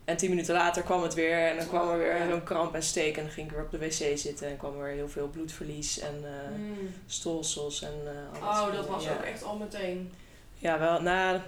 [0.05, 1.49] En tien minuten later kwam het weer.
[1.49, 3.17] En dan kwam er weer zo'n kramp en steek.
[3.17, 4.49] En dan ging ik weer op de wc zitten.
[4.49, 6.95] En kwam er weer heel veel bloedverlies en uh, mm.
[7.07, 8.59] stolsels en uh, alles.
[8.59, 10.13] Oh, dat was ook echt al meteen.
[10.55, 11.03] Ja, wel.
[11.03, 11.41] Nou,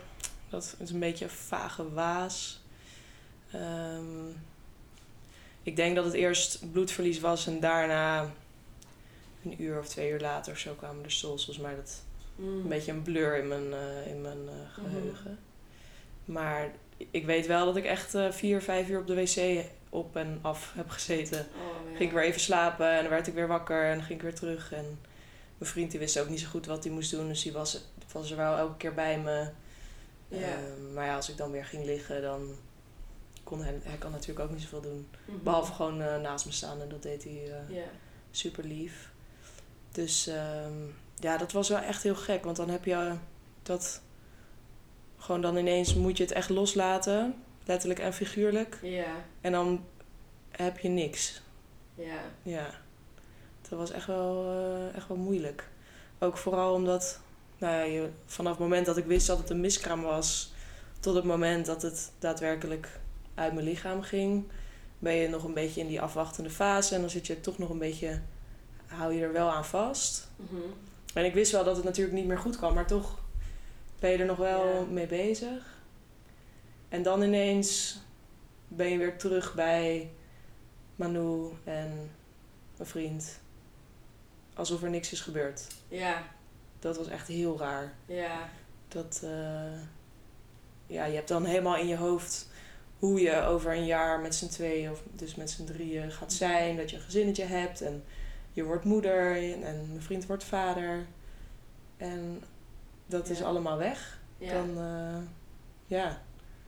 [0.49, 2.61] dat is een beetje een vage waas.
[3.55, 4.43] Um,
[5.63, 8.31] ik denk dat het eerst bloedverlies was en daarna
[9.45, 11.59] een uur of twee uur later of zo kwamen de stolsels.
[11.59, 12.03] Maar dat
[12.37, 12.61] mm.
[12.61, 15.31] een beetje een blur in mijn, uh, in mijn geheugen.
[15.31, 15.49] Mm.
[16.25, 16.71] Maar
[17.11, 20.39] ik weet wel dat ik echt uh, vier, vijf uur op de wc op en
[20.43, 21.41] af heb gezeten.
[21.41, 21.97] Oh, ja.
[21.97, 24.25] Ging ik weer even slapen en dan werd ik weer wakker en dan ging ik
[24.25, 24.73] weer terug.
[24.73, 24.99] En
[25.59, 27.29] mijn vriend die wist ook niet zo goed wat hij moest doen.
[27.29, 29.51] Dus die was, was er wel elke keer bij me.
[30.29, 30.59] Yeah.
[30.95, 32.55] maar ja, als ik dan weer ging liggen, dan
[33.45, 35.09] kon hij, hij kan natuurlijk ook niet zoveel doen.
[35.27, 35.43] Mm -hmm.
[35.43, 37.87] Behalve gewoon naast me staan en dat deed hij yeah.
[38.31, 39.11] super lief.
[39.93, 42.45] Dus um, ja, dat was wel echt heel gek.
[42.45, 43.15] Want dan heb je
[43.63, 44.01] dat...
[45.21, 47.35] Gewoon dan ineens moet je het echt loslaten.
[47.65, 48.79] Letterlijk en figuurlijk.
[48.83, 49.15] Ja.
[49.41, 49.85] En dan
[50.51, 51.43] heb je niks.
[51.95, 52.21] Ja.
[52.43, 52.71] Ja.
[53.69, 55.69] Dat was echt wel, uh, echt wel moeilijk.
[56.19, 57.21] Ook vooral omdat...
[57.59, 60.53] Nou ja, je, vanaf het moment dat ik wist dat het een miskraam was...
[61.01, 63.01] tot het moment dat het daadwerkelijk
[63.35, 64.45] uit mijn lichaam ging...
[64.99, 66.95] ben je nog een beetje in die afwachtende fase.
[66.95, 68.21] En dan zit je toch nog een beetje...
[68.87, 70.29] hou je er wel aan vast.
[70.37, 70.73] Mm -hmm.
[71.15, 73.19] En ik wist wel dat het natuurlijk niet meer goed kwam, maar toch
[74.01, 74.85] ben je er nog wel ja.
[74.91, 75.79] mee bezig.
[76.89, 78.01] En dan ineens
[78.69, 80.11] ben je weer terug bij
[80.97, 82.11] Manu en
[82.77, 83.41] mijn vriend.
[84.55, 85.67] Alsof er niks is gebeurd.
[85.89, 86.23] Ja.
[86.79, 87.95] Dat was echt heel raar.
[88.07, 88.49] Ja.
[88.89, 89.81] Dat, uh,
[90.87, 92.49] ja, je hebt dan helemaal in je hoofd
[92.99, 96.77] hoe je over een jaar met z'n tweeën of dus met z'n drieën gaat zijn.
[96.77, 98.05] Dat je een gezinnetje hebt en
[98.53, 101.07] je wordt moeder en mijn vriend wordt vader.
[101.97, 102.43] En
[103.11, 103.33] dat ja.
[103.33, 104.19] is allemaal weg.
[104.39, 104.53] Ja.
[104.53, 105.17] Dan, uh,
[105.87, 106.23] ja,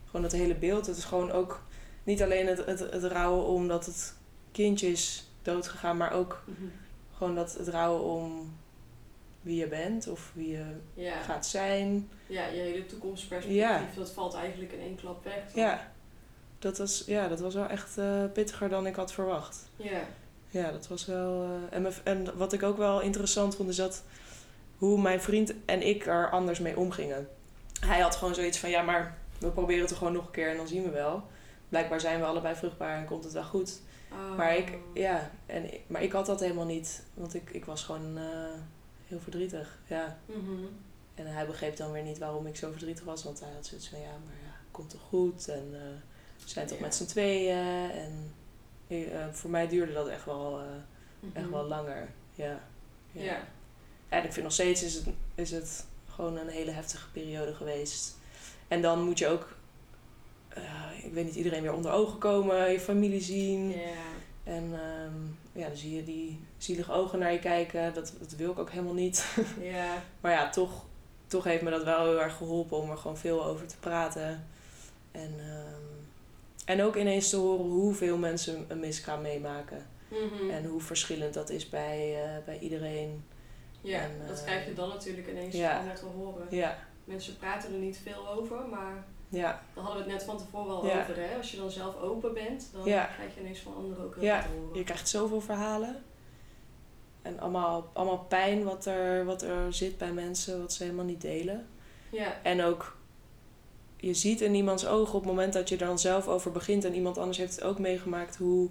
[0.07, 0.87] gewoon dat hele beeld.
[0.87, 1.63] Het is gewoon ook
[2.05, 4.15] niet alleen het, het, het rouwen omdat het
[4.53, 6.73] kindje is doodgegaan, maar ook mm -hmm.
[7.17, 8.55] gewoon dat het rouwen om
[9.43, 11.23] wie je bent of wie je ja.
[11.23, 12.09] gaat zijn.
[12.27, 13.89] Ja, je hele toekomstperspectief, ja.
[13.97, 15.55] dat valt eigenlijk in één klap weg.
[15.55, 15.93] Ja.
[16.59, 19.69] Dat was, ja, dat was wel echt uh, pittiger dan ik had verwacht.
[19.77, 20.01] Ja.
[20.51, 21.45] Ja, dat was wel.
[21.45, 24.03] Uh, en, en wat ik ook wel interessant vond, is dat
[24.83, 27.29] hoe mijn vriend en ik er anders mee omgingen.
[27.81, 30.51] Hij had gewoon zoiets van: ja, maar we proberen het er gewoon nog een keer
[30.51, 31.23] en dan zien we wel.
[31.69, 33.81] Blijkbaar zijn we allebei vruchtbaar en komt het wel goed.
[34.13, 34.37] Oh.
[34.37, 38.19] Maar, ik, ja, en, maar ik had dat helemaal niet, want ik, ik was gewoon
[38.19, 38.25] uh,
[39.07, 39.79] heel verdrietig.
[39.87, 40.19] Ja.
[40.27, 40.69] Mm -hmm.
[41.15, 43.89] En hij begreep dan weer niet waarom ik zo verdrietig was, want hij had zoiets
[43.89, 45.79] van: ja, maar ja, komt toch goed en uh,
[46.43, 47.91] we zijn toch met z'n tweeën.
[47.91, 48.33] En
[48.89, 50.67] uh, voor mij duurde dat echt wel, uh,
[51.21, 51.37] Mhm.
[51.37, 52.09] echt wel langer.
[52.35, 52.61] Ja.
[53.13, 53.39] Ja.
[54.13, 58.17] En ik vind nog steeds is het, is het gewoon een hele heftige periode geweest.
[58.69, 59.49] En dan moet je ook,
[60.59, 63.75] uh, ik weet niet, iedereen weer onder ogen komen, je familie zien.
[64.45, 67.95] En um, ja, dan zie je die zielige ogen naar je kijken.
[67.95, 69.27] Dat, dat wil ik ook helemaal niet.
[70.21, 70.85] Maar ja, toch,
[71.27, 74.47] toch heeft me dat wel heel erg geholpen om er gewoon veel over te praten.
[75.13, 76.07] En, um,
[76.65, 79.87] en ook ineens te horen hoeveel mensen een miskraam meemaken.
[80.09, 80.51] Mhm.
[80.51, 83.25] En hoe verschillend dat is bij, uh, bij iedereen.
[83.83, 85.83] Ja, En, dat eh, krijg je dan natuurlijk ineens ja.
[85.83, 86.47] net te horen.
[86.51, 90.39] Ja, Mensen praten er niet veel over, maar ja, daar hadden we het net van
[90.39, 91.01] tevoren al Ja.
[91.01, 91.17] over.
[91.17, 91.37] Hè?
[91.37, 93.05] Als je dan zelf open bent, dan Ja.
[93.15, 94.79] krijg je ineens van anderen ook heel Ja, veel te horen.
[94.79, 96.03] je krijgt zoveel verhalen.
[97.23, 101.21] En allemaal, allemaal pijn wat er, wat er zit bij mensen, wat ze helemaal niet
[101.21, 101.67] delen.
[102.11, 102.97] Ja, En ook,
[103.97, 106.85] je ziet in iemands ogen op het moment dat je er dan zelf over begint
[106.85, 108.69] en iemand anders heeft het ook meegemaakt, hoe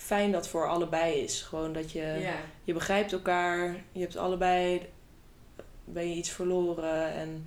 [0.00, 1.42] fijn dat voor allebei is.
[1.42, 2.34] Gewoon dat je, ja,
[2.64, 4.86] je begrijpt elkaar, je hebt allebei,
[5.84, 7.46] ben je iets verloren en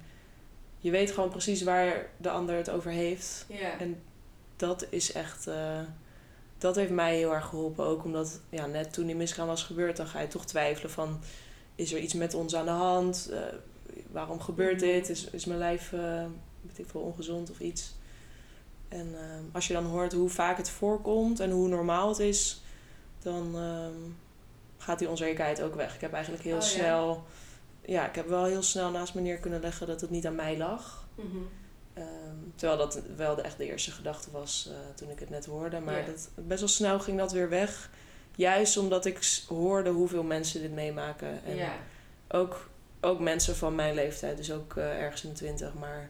[0.79, 3.45] je weet gewoon precies waar de ander het over heeft.
[3.49, 3.79] ja.
[3.79, 4.01] En
[4.55, 5.79] dat is echt, eh,
[6.57, 7.85] dat heeft mij heel erg geholpen.
[7.85, 11.19] Ook omdat, ja, net toen die miskraam was gebeurd, dan ga je toch twijfelen van,
[11.75, 13.29] is er iets met ons aan de hand?
[13.31, 13.39] Eh,
[14.11, 14.85] waarom gebeurt Mhm.
[14.85, 15.09] dit?
[15.09, 15.89] Is, is mijn lijf,
[16.61, 17.93] weet ik veel, ongezond of iets?
[18.91, 22.61] En ehm, als je dan hoort hoe vaak het voorkomt en hoe normaal het is,
[23.19, 24.11] dan ehm,
[24.77, 25.95] gaat die onzekerheid ook weg.
[25.95, 27.23] Ik heb eigenlijk heel Oh, snel,
[27.85, 30.35] ja, ik heb wel heel snel naast me neer kunnen leggen dat het niet aan
[30.35, 31.07] mij lag.
[31.15, 31.37] Mhm.
[31.93, 32.07] Ehm,
[32.55, 35.79] terwijl dat wel de, echt de eerste gedachte was eh, toen ik het net hoorde.
[35.79, 37.89] Maar dat, best wel snel ging dat weer weg.
[38.35, 41.43] Juist omdat ik hoorde hoeveel mensen dit meemaken.
[41.45, 41.69] En
[42.27, 42.69] ook,
[43.01, 45.73] ook mensen van mijn leeftijd, dus ook eh, ergens in de twintig.
[45.73, 46.09] Maar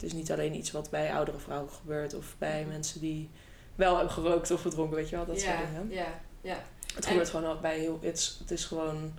[0.00, 2.14] het is niet alleen iets wat bij oudere vrouwen gebeurt.
[2.14, 2.68] Of bij Mhm.
[2.70, 3.30] mensen die
[3.74, 5.26] wel hebben gerookt of gedronken, weet je wel.
[5.26, 5.88] Dat ja, soort dingen.
[5.90, 6.62] ja, ja.
[6.94, 7.98] Het En- gebeurt gewoon al bij heel...
[8.02, 9.12] Het is, het is gewoon...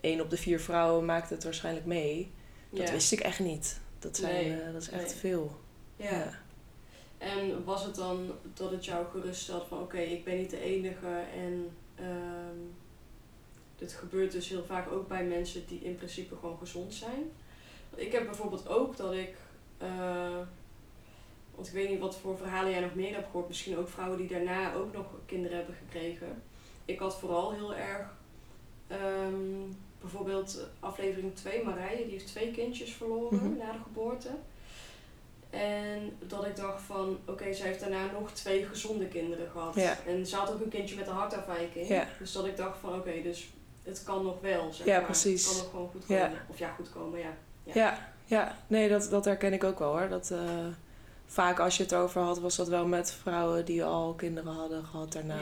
[0.00, 2.30] één op de vier vrouwen maakt het waarschijnlijk mee.
[2.70, 2.92] Dat ja.
[2.92, 3.80] wist ik echt niet.
[3.98, 5.14] Dat, zijn, Nee, eh, dat is echt nee.
[5.14, 5.60] veel.
[5.96, 6.38] Ja.
[7.18, 11.22] En was het dan dat het jou geruststelt van oké, ik ben niet de enige
[11.36, 12.56] en ehm,
[13.76, 17.30] dit gebeurt dus heel vaak ook bij mensen die in principe gewoon gezond zijn.
[17.94, 19.34] Ik heb bijvoorbeeld ook dat ik,
[19.78, 19.88] eh,
[21.54, 24.18] want ik weet niet wat voor verhalen jij nog meer hebt gehoord, misschien ook vrouwen
[24.18, 26.42] die daarna ook nog kinderen hebben gekregen.
[26.84, 28.06] Ik had vooral heel erg,
[28.86, 33.56] ehm, bijvoorbeeld aflevering 2, Marije, die heeft twee kindjes verloren Mhm.
[33.58, 34.28] na de geboorte.
[35.50, 39.74] En dat ik dacht van, oké, zij heeft daarna nog twee gezonde kinderen gehad.
[39.74, 39.96] Ja.
[40.06, 41.88] En ze had ook een kindje met een hartafwijking.
[41.88, 42.06] Ja.
[42.18, 43.48] Dus dat ik dacht van, oké, dus
[43.82, 45.04] het kan nog wel, zeg Ja, maar.
[45.04, 45.44] precies.
[45.44, 46.38] Het kan nog gewoon goed komen.
[46.48, 47.36] Of ja, goed komen, ja.
[47.64, 48.12] Ja.
[48.28, 50.08] Ja, nee, dat, dat herken ik ook wel hoor.
[50.08, 50.66] Dat, eh,
[51.26, 54.84] vaak als je het over had, was dat wel met vrouwen die al kinderen hadden
[54.84, 55.40] gehad daarna.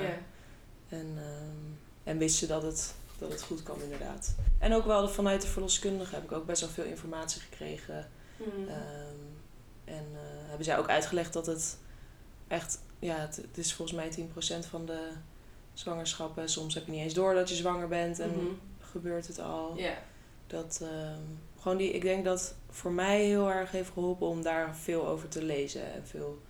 [0.88, 4.34] En, ehm, en wisten dat het, dat het goed kwam inderdaad.
[4.58, 8.08] En ook wel vanuit de verloskundige heb ik ook best wel veel informatie gekregen.
[8.36, 8.68] Hmm.
[8.68, 9.16] Ehm,
[9.84, 11.78] en eh, hebben zij ook uitgelegd dat het
[12.48, 15.08] echt, ja, het, het is volgens mij 10% van de
[15.74, 16.48] zwangerschappen.
[16.48, 18.46] Soms heb je niet eens door dat je zwanger bent en Mhm.
[18.80, 19.76] gebeurt het al.
[19.76, 19.94] Ja.
[20.46, 21.20] Dat ehm,
[21.66, 25.28] gewoon die, ik denk dat voor mij heel erg heeft geholpen om daar veel over
[25.28, 25.92] te lezen.
[25.92, 26.42] En veel,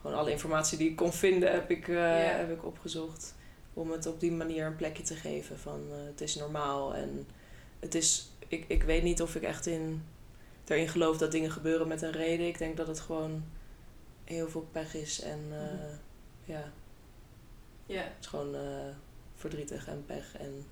[0.00, 3.34] gewoon alle informatie die ik kon vinden heb ik, eh, heb ik opgezocht.
[3.74, 6.94] Om het op die manier een plekje te geven van eh, het is normaal.
[6.94, 7.26] En
[7.80, 10.04] het is, ik, ik weet niet of ik echt in,
[10.64, 12.46] erin geloof dat dingen gebeuren met een reden.
[12.46, 13.44] Ik denk dat het gewoon
[14.24, 15.20] heel veel pech is.
[15.20, 15.94] En eh, Mhm.
[16.44, 16.72] ja,
[17.86, 18.02] Ja.
[18.02, 18.56] het is gewoon
[19.34, 20.36] verdrietig en pech.
[20.38, 20.64] En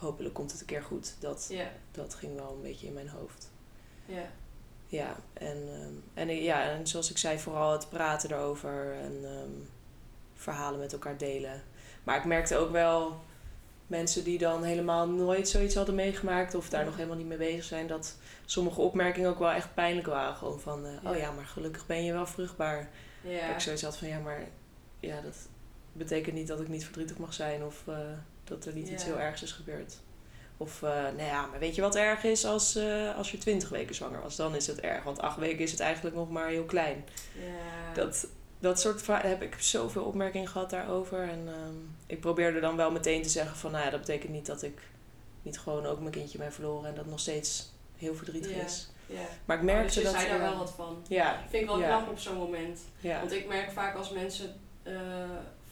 [0.00, 1.14] hopelijk komt het een keer goed.
[1.18, 1.48] Dat,
[1.90, 3.50] dat ging wel een beetje in mijn hoofd.
[4.06, 4.30] Ja.
[4.86, 5.92] Ja, en, ehm,
[6.28, 9.50] en, ja, en zoals ik zei, vooral het praten erover en ehm,
[10.34, 11.62] verhalen met elkaar delen.
[12.04, 13.20] Maar ik merkte ook wel
[13.86, 17.64] mensen die dan helemaal nooit zoiets hadden meegemaakt of daar nog helemaal niet mee bezig
[17.64, 20.34] zijn, dat sommige opmerkingen ook wel echt pijnlijk waren.
[20.36, 21.10] Gewoon van, eh, Ja.
[21.10, 22.88] oh ja, maar gelukkig ben je wel vruchtbaar.
[23.22, 23.46] Ja.
[23.46, 24.48] Dat ik zoiets had van, ja, maar
[25.00, 25.36] ja, dat
[25.92, 27.96] betekent niet dat ik niet verdrietig mag zijn of eh,
[28.50, 29.94] dat er niet iets heel ergs is gebeurd.
[30.56, 33.68] Of, eh, nou ja, maar weet je wat erg is als, eh, als je twintig
[33.68, 34.36] weken zwanger was?
[34.36, 37.04] Dan is het erg, want acht weken is het eigenlijk nog maar heel klein.
[37.34, 37.94] Ja.
[37.94, 38.26] Dat,
[38.58, 41.22] dat soort va- heb ik zoveel opmerkingen gehad daarover.
[41.22, 41.74] En ehm,
[42.06, 44.80] ik probeerde dan wel meteen te zeggen van, nou ja, dat betekent niet dat ik
[45.42, 48.62] niet gewoon ook mijn kindje ben verloren en dat nog steeds heel verdrietig Ja.
[48.64, 48.90] is.
[49.06, 49.16] Ja.
[49.44, 50.12] Maar ik Oh, merkte dus je dat...
[50.12, 51.04] zei daar wel wat van.
[51.08, 52.80] Ja, Vind ik wel knap op zo'n moment.
[53.00, 53.18] ja.
[53.20, 54.92] Want ik merk vaak als mensen eh,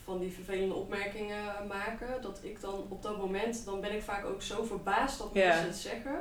[0.08, 4.24] van die vervelende opmerkingen maken, dat ik dan op dat moment, dan ben ik vaak
[4.24, 6.20] ook zo verbaasd dat mensen het zeggen.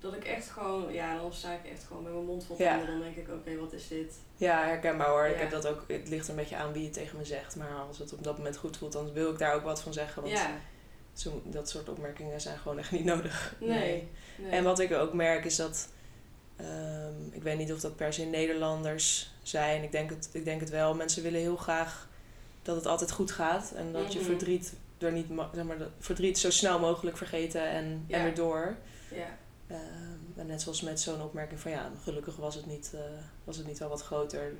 [0.00, 2.68] Dat ik echt gewoon, ja, dan sta ik echt gewoon met mijn mond vol Ja.
[2.70, 2.86] tanden.
[2.88, 4.14] Dan denk ik, oké, wat is dit?
[4.36, 5.26] Ja, herkenbaar hoor.
[5.26, 7.56] Ik heb dat ook, het ligt een beetje aan wie het tegen me zegt.
[7.56, 9.92] Maar als het op dat moment goed voelt, dan wil ik daar ook wat van
[9.92, 10.22] zeggen.
[10.22, 10.50] Want Ja,
[11.12, 13.54] zo, dat soort opmerkingen zijn gewoon echt niet nodig.
[13.60, 14.08] nee.
[14.38, 14.50] nee.
[14.50, 15.88] En wat ik ook merk is dat,
[16.56, 19.82] ehm, ik weet niet of dat per se Nederlanders zijn.
[19.82, 20.94] Ik denk, het, ik denk het wel.
[20.94, 22.08] Mensen willen heel graag
[22.62, 23.72] dat het altijd goed gaat.
[23.76, 24.28] En dat je Mhm.
[24.28, 28.16] verdriet er niet, zeg maar, verdriet zo snel mogelijk vergeten en, Ja.
[28.18, 28.76] en weer door.
[29.14, 33.00] Ja, Ehm, en net zoals met zo'n opmerking van ja, gelukkig was het niet, eh,
[33.44, 34.52] was het niet wel wat groter.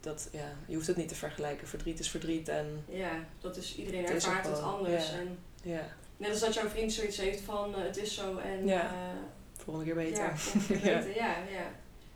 [0.00, 1.68] Dat, ja, je hoeft het niet te vergelijken.
[1.68, 2.48] Verdriet is verdriet.
[2.48, 5.10] En ja, dat is, iedereen Het is ook ervaart het anders.
[5.10, 5.18] ja.
[5.18, 5.82] En ja,
[6.16, 8.66] net als dat jouw vriend zoiets heeft van, eh, het is zo en...
[8.66, 8.92] Ja, eh,
[9.56, 10.24] volgende keer beter.
[10.24, 11.14] Ja, volgende keer beter.
[11.16, 11.70] ja, ja.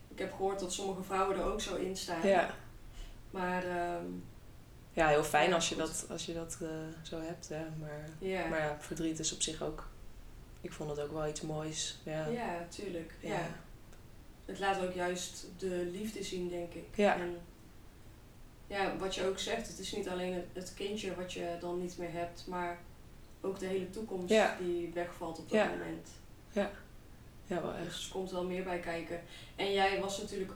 [0.08, 2.26] Ik heb gehoord dat sommige vrouwen er ook zo in staan.
[2.28, 2.54] ja.
[3.30, 4.04] Maar, ehm,
[4.92, 6.68] ja, heel fijn Ja, als je dat, als je dat eh,
[7.02, 7.46] zo hebt.
[7.48, 7.68] Ja.
[7.80, 8.46] Maar, ja.
[8.48, 9.88] maar ja, verdriet is op zich ook...
[10.60, 11.98] Ik vond het ook wel iets moois.
[12.02, 12.26] Ja.
[12.26, 13.14] ja, tuurlijk.
[13.20, 13.28] Ja.
[13.28, 13.48] Ja.
[14.44, 16.86] Het laat ook juist de liefde zien, denk ik.
[16.94, 17.14] Ja.
[17.14, 17.38] En
[18.66, 21.98] ja, wat je ook zegt, het is niet alleen het, kindje wat je dan niet
[21.98, 22.78] meer hebt, maar
[23.40, 24.56] ook de hele toekomst Ja.
[24.60, 25.68] die wegvalt op dat Ja.
[25.68, 26.08] moment.
[26.52, 26.70] ja,
[27.62, 28.04] wel Dus echt.
[28.04, 29.20] er komt wel meer bij kijken.
[29.56, 30.52] En jij was natuurlijk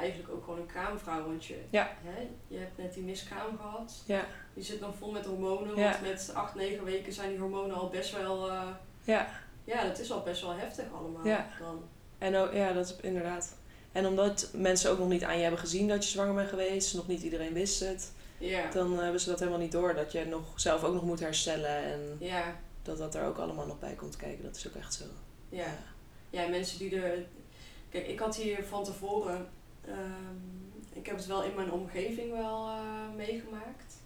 [0.00, 1.90] eigenlijk ook gewoon een kraamvrouw, want je, Ja.
[2.04, 4.02] hè, je hebt net die miskraam gehad.
[4.06, 5.90] Ja, Je zit nog vol met hormonen, Ja.
[5.90, 8.68] want met acht, negen weken zijn die hormonen al best wel, eh,
[9.04, 9.28] ja,
[9.64, 11.26] Ja, dat is al best wel heftig allemaal.
[11.26, 11.46] Ja.
[11.60, 11.82] Dan.
[12.18, 13.56] En ook, ja, dat is inderdaad.
[13.92, 16.94] En omdat mensen ook nog niet aan je hebben gezien dat je zwanger bent geweest,
[16.94, 18.70] nog niet iedereen wist het, Ja.
[18.70, 19.94] dan hebben ze dat helemaal niet door.
[19.94, 22.56] Dat je nog zelf ook nog moet herstellen en Ja.
[22.82, 24.44] dat dat er ook allemaal nog bij komt kijken.
[24.44, 25.04] Dat is ook echt zo.
[25.48, 25.66] Ja.
[26.30, 27.26] Ja, mensen die er.
[27.88, 29.48] Kijk, ik had hier van tevoren.
[29.86, 30.36] Ehm,
[30.92, 33.98] ik heb het wel in mijn omgeving wel eh, meegemaakt.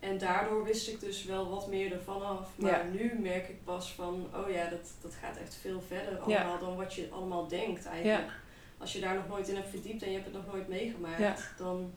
[0.00, 2.48] En daardoor wist ik dus wel wat meer ervan af.
[2.56, 2.92] Maar Ja.
[2.92, 6.76] nu merk ik pas van, oh ja, dat, dat gaat echt veel verder allemaal dan
[6.76, 8.32] wat je allemaal denkt eigenlijk.
[8.78, 11.18] Als je daar nog nooit in hebt verdiept en je hebt het nog nooit meegemaakt,
[11.58, 11.92] dan,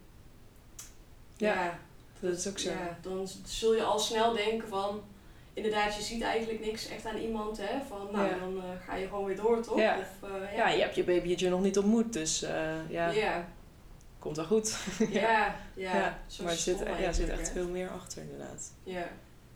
[1.37, 1.79] Ja, ja,
[2.19, 2.71] Dat is ook zo.
[3.01, 5.01] dan zul je al snel denken van,
[5.57, 7.79] inderdaad, je ziet eigenlijk niks echt aan iemand, hè.
[7.87, 8.37] Van, nou, Ja.
[8.37, 9.77] dan eh, ga je gewoon weer door, toch?
[9.77, 9.97] Ja.
[9.99, 13.47] Of, eh, Ja, je hebt je babytje nog niet ontmoet, dus eh, ja, ja.
[14.19, 14.77] komt wel goed.
[15.09, 15.95] Ja, ja.
[15.95, 17.53] Ja, maar er zit, ja, zit echt hè.
[17.53, 18.71] veel meer achter inderdaad.
[18.83, 19.07] Ja,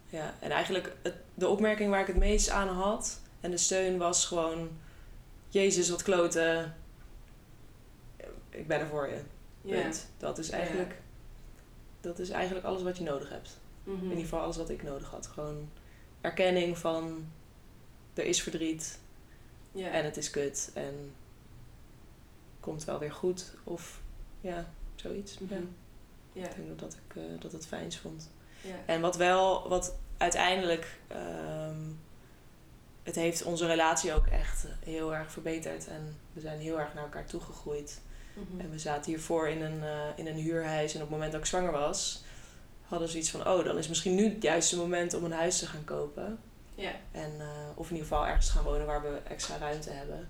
[0.09, 3.97] Ja, en eigenlijk het, de opmerking waar ik het meest aan had en de steun
[3.97, 4.69] was gewoon:
[5.49, 6.75] Jezus, wat kloten.
[8.49, 9.21] Ik ben er voor je.
[9.61, 9.81] ja.
[9.81, 10.07] Punt.
[10.17, 10.95] Dat is eigenlijk,
[12.01, 13.59] dat is eigenlijk alles wat je nodig hebt.
[13.83, 13.97] Mhm.
[13.97, 15.27] In ieder geval alles wat ik nodig had.
[15.27, 15.69] Gewoon
[16.21, 17.31] erkenning van
[18.13, 18.99] er is verdriet
[19.71, 19.89] ja.
[19.91, 21.13] en het is kut en
[22.59, 24.01] komt wel weer goed of
[24.41, 25.39] ja, zoiets.
[25.39, 25.53] Mhm.
[25.53, 25.59] Ja.
[26.33, 28.29] ja, Ik denk dat, ik eh, dat het fijns vond.
[28.61, 28.75] ja.
[28.85, 31.79] En wat wel, wat uiteindelijk, ehm,
[33.03, 35.87] het heeft onze relatie ook echt heel erg verbeterd.
[35.87, 38.01] En we zijn heel erg naar elkaar toegegroeid.
[38.33, 38.59] Mhm.
[38.59, 40.93] En we zaten hiervoor in een, eh, in een huurhuis.
[40.93, 42.23] En op het moment dat ik zwanger was,
[42.91, 43.47] hadden ze iets van...
[43.47, 46.39] Oh, dan is misschien nu het juiste moment om een huis te gaan kopen.
[46.75, 50.27] Ja, En, eh, of in ieder geval ergens gaan wonen waar we extra ruimte hebben.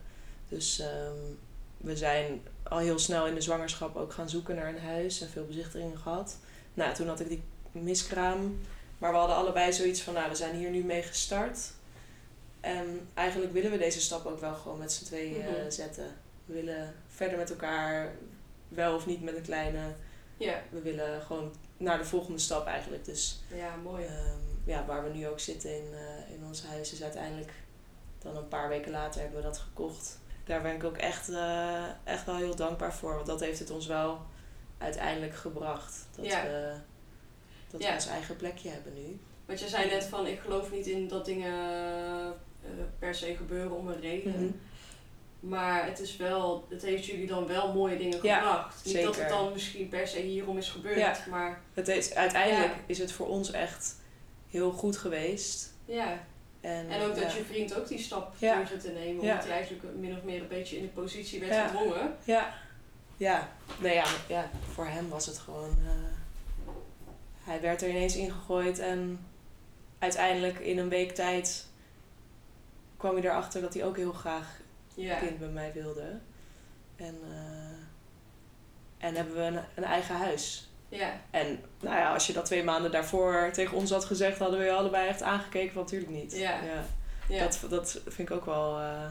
[0.49, 1.15] Dus ehm,
[1.77, 5.21] we zijn al heel snel in de zwangerschap ook gaan zoeken naar een huis.
[5.21, 6.37] En veel bezichtigingen gehad.
[6.73, 8.59] Nou, toen had ik die miskraam.
[8.97, 10.13] Maar we hadden allebei zoiets van...
[10.13, 11.59] Nou, we zijn hier nu mee gestart.
[12.59, 15.69] En eigenlijk willen we deze stap ook wel gewoon met z'n tweeën eh, Mhm.
[15.71, 16.05] zetten.
[16.45, 18.11] We willen verder met elkaar.
[18.67, 19.79] Wel of niet met een kleine.
[20.37, 23.05] ja, We willen gewoon naar de volgende stap eigenlijk.
[23.05, 24.05] Dus ja, mooi.
[24.05, 27.51] Ehm, ja, waar we nu ook zitten in, eh, in ons huis is uiteindelijk
[28.19, 30.19] dan een paar weken later hebben we dat gekocht.
[30.45, 33.13] Daar ben ik ook echt, eh, echt wel heel dankbaar voor.
[33.15, 34.21] Want dat heeft het ons wel
[34.77, 36.07] uiteindelijk gebracht.
[36.15, 36.43] Dat Ja.
[36.43, 36.73] we,
[37.71, 37.87] dat Ja.
[37.87, 39.19] we ons eigen plekje hebben nu.
[39.45, 41.53] Want je zei net van, ik geloof niet in dat dingen
[42.63, 44.43] eh, per se gebeuren om een reden.
[44.45, 44.51] Mhm.
[45.41, 48.85] Maar het is wel, het heeft jullie dan wel mooie dingen Ja, gebracht.
[48.85, 51.17] Niet dat het dan misschien per se hierom is gebeurd, Ja.
[51.29, 52.79] maar Het is, uiteindelijk Ja.
[52.85, 53.95] is het voor ons echt
[54.49, 55.73] heel goed geweest.
[55.85, 56.19] ja.
[56.61, 59.83] En, En ook dat je vriend ook die stap durfde te nemen, omdat hij eigenlijk
[59.95, 62.15] min of meer een beetje in de positie werd gedwongen.
[62.23, 62.53] Ja,
[63.17, 63.49] ja.
[63.79, 65.69] Nee, ja, ja, voor hem was het gewoon.
[65.85, 66.73] eh,
[67.43, 69.25] hij werd er ineens ingegooid en
[69.99, 71.67] uiteindelijk in een week tijd
[72.97, 74.59] kwam hij erachter dat hij ook heel graag
[74.95, 76.19] Ja, kind bij mij wilde.
[76.95, 80.69] En, eh, en hebben we een, een eigen huis.
[80.89, 84.59] ja, En nou ja, als je dat twee maanden daarvoor tegen ons had gezegd, hadden
[84.59, 86.31] we je allebei echt aangekeken van natuurlijk niet.
[86.31, 86.63] Ja.
[86.63, 86.85] ja.
[87.29, 87.43] ja.
[87.43, 89.09] Dat, dat vind ik ook wel, eh,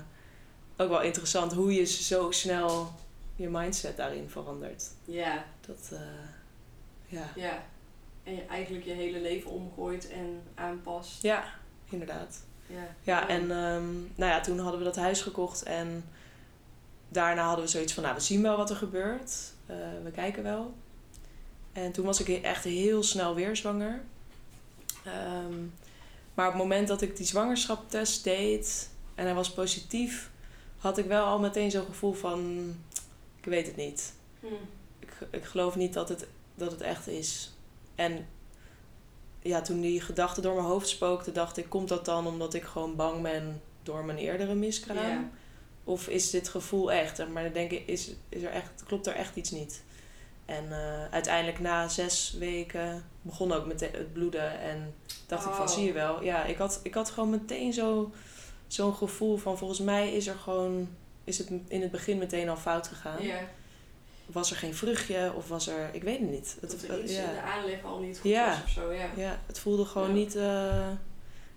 [0.76, 2.92] ook wel interessant hoe je zo snel
[3.36, 4.90] je mindset daarin verandert.
[5.04, 6.00] ja, Dat, eh,
[7.06, 7.28] ja.
[7.34, 7.62] ja.
[8.22, 11.22] En je eigenlijk je hele leven omgooit en aanpast.
[11.22, 11.44] ja,
[11.90, 12.44] inderdaad.
[12.70, 16.04] Ja, Ja, en ehm, nou ja, toen hadden we dat huis gekocht en
[17.08, 19.52] daarna hadden we zoiets van, nou, we zien wel wat er gebeurt.
[19.66, 20.74] Eh, we kijken wel.
[21.72, 24.00] En toen was ik echt heel snel weer zwanger.
[25.04, 25.54] Ehm,
[26.34, 30.30] maar op het moment dat ik die zwangerschapstest deed en hij was positief,
[30.78, 32.68] had ik wel al meteen zo'n gevoel van,
[33.36, 34.12] ik weet het niet.
[34.40, 34.46] Hm.
[34.98, 37.52] ik, ik geloof niet dat het, dat het echt is.
[37.94, 38.26] En
[39.42, 42.62] ja, toen die gedachte door mijn hoofd spookte, dacht ik, komt dat dan omdat ik
[42.64, 45.30] gewoon bang ben door mijn eerdere miskraam?
[45.84, 47.28] Of is dit gevoel echt?
[47.28, 49.82] Maar dan denk ik, is, is er echt, klopt er echt iets niet?
[50.44, 54.60] En eh, uiteindelijk na zes weken begon ook meteen het bloeden.
[54.60, 54.94] En
[55.26, 55.70] dacht ik van, Oh.
[55.70, 56.22] zie je wel.
[56.22, 58.12] Ja, ik had, ik had gewoon meteen zo,
[58.66, 60.88] zo'n gevoel van, volgens mij is er gewoon...
[61.24, 63.22] Is het in het begin meteen al fout gegaan?
[63.22, 63.38] ja.
[64.32, 66.56] Was er geen vruchtje of was er, ik weet het niet.
[66.60, 68.48] Het, Dat er iets in de aanleg al niet goed Ja.
[68.50, 69.06] was of zo, ja.
[69.16, 70.14] ja, het voelde gewoon Ja.
[70.14, 70.88] niet, eh,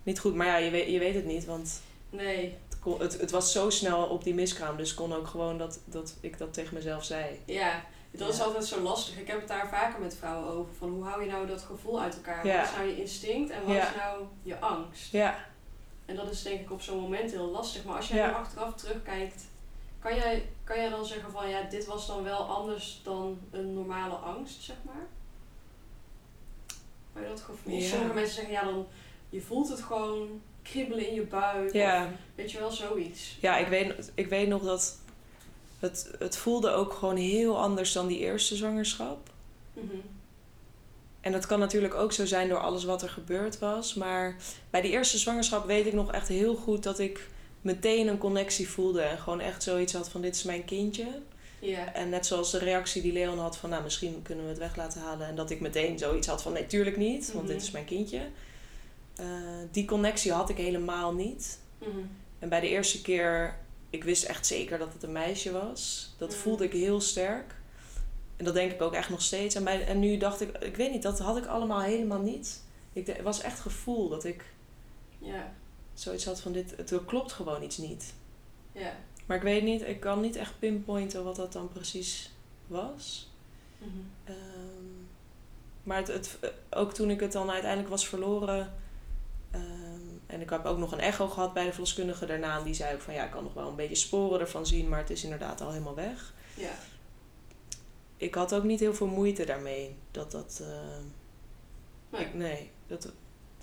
[0.03, 0.35] niet goed.
[0.35, 3.51] Maar ja, je weet, je weet het niet, want Nee, het, kon, het, het was
[3.51, 4.77] zo snel op die miskraam.
[4.77, 7.39] Dus kon ook gewoon dat, dat ik dat tegen mezelf zei.
[7.45, 7.83] ja.
[8.17, 9.17] Dat is altijd zo lastig.
[9.17, 10.73] Ik heb het daar vaker met vrouwen over.
[10.77, 12.35] Van hoe hou je nou dat gevoel uit elkaar?
[12.43, 15.11] Wat is nou je instinct en wat is nou je angst?
[15.11, 15.45] Ja,
[16.05, 17.83] En dat is denk ik op zo'n moment heel lastig.
[17.83, 18.27] Maar als Ja.
[18.27, 19.41] nu achteraf terugkijkt,
[20.03, 23.73] kan jij, kan jij dan zeggen van ja, dit was dan wel anders dan een
[23.73, 25.07] normale angst, zeg maar?
[27.13, 27.77] Kan je dat gevoel?
[27.77, 27.87] Ja.
[27.87, 28.87] Sommige mensen zeggen ja, dan
[29.29, 31.73] je voelt het gewoon kriebelen in je buik.
[31.73, 32.05] Ja.
[32.05, 33.37] Of, weet je wel, zoiets.
[33.41, 34.97] Ja, ik weet, ik weet nog dat
[35.79, 39.29] het, het voelde ook gewoon heel anders dan die eerste zwangerschap.
[39.73, 39.95] Mhm.
[41.21, 43.93] En dat kan natuurlijk ook zo zijn door alles wat er gebeurd was.
[43.93, 44.35] Maar
[44.69, 47.29] bij die eerste zwangerschap weet ik nog echt heel goed dat ik
[47.63, 49.01] meteen een connectie voelde.
[49.01, 51.05] En gewoon echt zoiets had van dit is mijn kindje.
[51.59, 51.93] Ja.
[51.93, 54.75] En net zoals de reactie die Leon had van nou misschien kunnen we het weg
[54.75, 55.27] laten halen.
[55.27, 57.53] En dat ik meteen zoiets had van nee tuurlijk niet, want Mhm.
[57.53, 58.21] dit is mijn kindje.
[59.15, 59.25] Eh,
[59.71, 61.59] die connectie had ik helemaal niet.
[61.77, 61.89] Mhm.
[62.39, 63.55] En bij de eerste keer,
[63.89, 66.13] ik wist echt zeker dat het een meisje was.
[66.17, 66.37] Dat Mhm.
[66.39, 67.55] voelde ik heel sterk.
[68.37, 69.55] En dat denk ik ook echt nog steeds.
[69.55, 72.61] En, bij, en nu dacht ik, ik weet niet, dat had ik allemaal helemaal niet.
[72.93, 74.43] Ik, de- het was echt gevoel dat ik
[75.19, 75.53] Ja.
[75.93, 78.13] Zoiets had van dit, het klopt gewoon iets niet.
[78.71, 78.95] Ja.
[79.25, 82.31] Maar ik weet niet, ik kan niet echt pinpointen wat dat dan precies
[82.67, 83.31] was.
[83.77, 83.89] Mhm.
[84.23, 84.35] Ehm,
[85.83, 86.37] maar het, het,
[86.69, 88.73] ook toen ik het dan uiteindelijk was verloren.
[89.51, 89.61] ehm,
[90.25, 92.57] en ik heb ook nog een echo gehad bij de verloskundige daarna.
[92.57, 94.89] En die zei ook van ja, ik kan nog wel een beetje sporen ervan zien,
[94.89, 96.33] maar het is inderdaad al helemaal weg.
[96.55, 96.73] Ja.
[98.17, 99.95] Ik had ook niet heel veel moeite daarmee.
[100.11, 100.59] Dat dat.
[100.63, 100.97] eh,
[102.09, 102.21] Nee.
[102.25, 103.11] ik- nee, dat,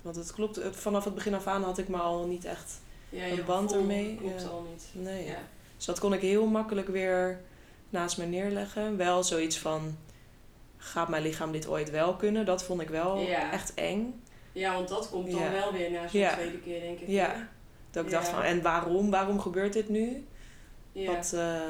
[0.01, 0.55] want het klopt.
[0.55, 2.79] het- Vanaf het begin af aan had ik me al niet echt.
[3.09, 4.47] Ja, Een band ermee, Klopt ja.
[4.47, 4.85] al niet.
[4.91, 5.25] Nee.
[5.25, 5.37] Ja.
[5.77, 7.41] Dus dat kon ik heel makkelijk weer
[7.89, 8.97] naast me neerleggen.
[8.97, 9.97] Wel zoiets van.
[10.77, 12.45] Gaat mijn lichaam dit ooit wel kunnen?
[12.45, 13.51] Dat vond ik wel Ja.
[13.51, 14.21] echt eng.
[14.51, 17.07] ja, want dat komt dan wel weer na zo'n tweede keer, denk ik.
[17.07, 17.47] Ja.
[17.91, 19.09] Dat ik dacht van, en waarom?
[19.11, 20.25] Waarom gebeurt dit nu?
[20.91, 21.15] Ja.
[21.15, 21.61] Wat, eh,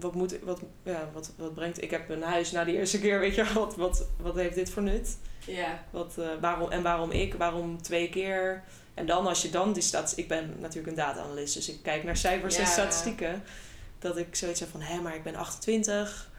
[0.00, 1.82] wat, moet, wat, ja, wat, wat brengt...
[1.82, 3.44] Ik heb een huis na die eerste keer, weet je.
[3.54, 5.16] Wat, wat, wat heeft dit voor nut?
[5.46, 5.84] Ja.
[5.90, 7.34] Wat, eh, waarom, en waarom ik?
[7.34, 8.64] Waarom twee keer?
[8.94, 10.12] En dan als je dan die staat...
[10.16, 13.42] Ik ben natuurlijk een data-analyst, dus ik kijk naar cijfers en statistieken.
[13.98, 16.30] Dat ik zoiets heb van, hé, maar ik ben 28.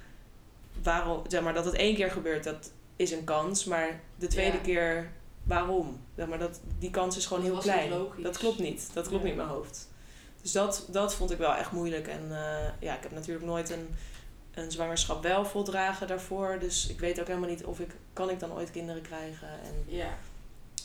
[0.83, 1.21] Waarom...
[1.27, 3.63] Zeg maar, dat het één keer gebeurt, dat is een kans.
[3.65, 4.63] Maar de tweede Ja.
[4.63, 5.11] keer,
[5.43, 6.01] waarom?
[6.15, 7.89] Zeg maar, dat, die kans is gewoon Dat heel klein.
[8.23, 8.89] Dat klopt niet.
[8.93, 9.29] Dat klopt Ja.
[9.29, 9.88] niet in mijn hoofd.
[10.41, 12.07] Dus dat, dat vond ik wel echt moeilijk.
[12.07, 13.87] En eh, ja, ik heb natuurlijk nooit een,
[14.53, 16.57] een zwangerschap wel voldragen daarvoor.
[16.59, 17.95] Dus ik weet ook helemaal niet of ik...
[18.13, 19.47] Kan ik dan ooit kinderen krijgen?
[19.47, 20.17] En, Ja.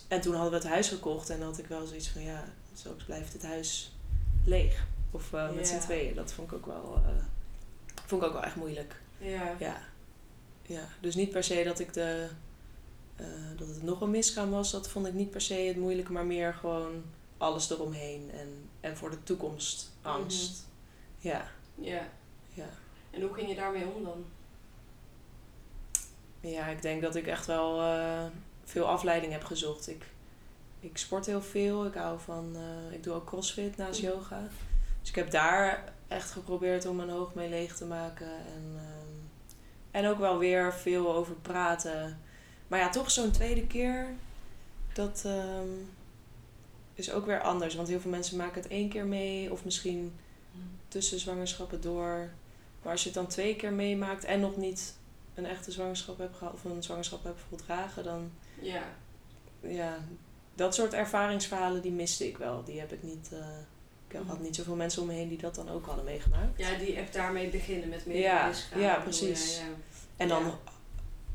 [0.09, 1.31] en toen hadden we het huis gekocht.
[1.31, 2.23] En dan had ik wel zoiets van...
[2.23, 3.93] Ja, zo blijft het huis
[4.45, 4.87] leeg.
[5.11, 5.81] Of eh, met Ja.
[5.81, 6.15] z'n tweeën.
[6.15, 7.01] Dat vond ik ook wel...
[7.07, 7.25] eh,
[8.07, 8.97] vond ik ook wel echt moeilijk.
[9.19, 9.55] Ja.
[9.59, 9.77] Ja.
[10.63, 10.89] ja.
[11.01, 12.29] Dus niet per se dat ik de...
[13.57, 14.71] dat het nog een miskraam was.
[14.71, 16.13] Dat vond ik niet per se het moeilijke.
[16.13, 17.03] Maar meer gewoon
[17.39, 18.31] alles eromheen.
[18.33, 20.67] En, en voor de toekomst angst.
[21.19, 21.49] Ja.
[21.75, 22.09] Ja.
[22.55, 22.69] Ja.
[23.11, 24.25] En hoe ging je daarmee om dan?
[26.41, 28.25] Ja, ik denk dat ik echt wel eh,
[28.65, 29.89] veel afleiding heb gezocht.
[29.89, 30.05] Ik,
[30.81, 31.87] ik sport heel veel.
[31.87, 32.57] Ik hou van...
[32.57, 34.11] eh, ik doe ook crossfit naast Mhm.
[34.11, 34.43] yoga.
[35.01, 38.27] Dus ik heb daar echt geprobeerd om mijn hoofd mee leeg te maken.
[38.31, 39.13] En, ehm,
[39.91, 42.19] en ook wel weer veel over praten.
[42.69, 44.07] Maar ja, toch zo'n tweede keer...
[44.93, 45.69] Dat ehm,
[46.95, 47.75] is ook weer anders.
[47.75, 49.53] Want heel veel mensen maken het één keer mee.
[49.53, 50.15] Of misschien
[50.89, 52.29] tussen zwangerschappen door.
[52.83, 54.95] Maar als je het dan twee keer meemaakt en nog niet
[55.35, 58.31] een echte zwangerschap hebt gehad of een zwangerschap hebt voldragen, dan
[58.61, 58.83] Ja.
[59.61, 59.97] ja,
[60.55, 62.65] dat soort ervaringsverhalen die miste ik wel.
[62.65, 63.29] Die heb ik niet.
[63.33, 63.39] eh,
[64.09, 64.43] ik had Mhm.
[64.43, 66.59] niet zoveel mensen om me heen die dat dan ook hadden meegemaakt.
[66.59, 69.59] Ja, die echt daarmee beginnen met meer Ja, ja, precies.
[69.59, 69.65] ja.
[70.17, 70.53] En dan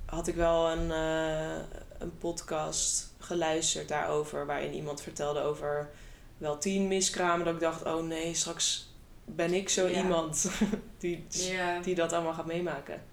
[0.06, 1.58] had ik wel een, eh,
[2.00, 5.90] een podcast geluisterd daarover, waarin iemand vertelde over
[6.38, 7.46] wel tien miskramen.
[7.46, 8.94] Dat ik dacht, oh nee, straks
[9.26, 9.98] ben ik zo Ja.
[10.02, 10.50] iemand
[10.98, 13.04] die, Ja, die dat allemaal gaat meemaken.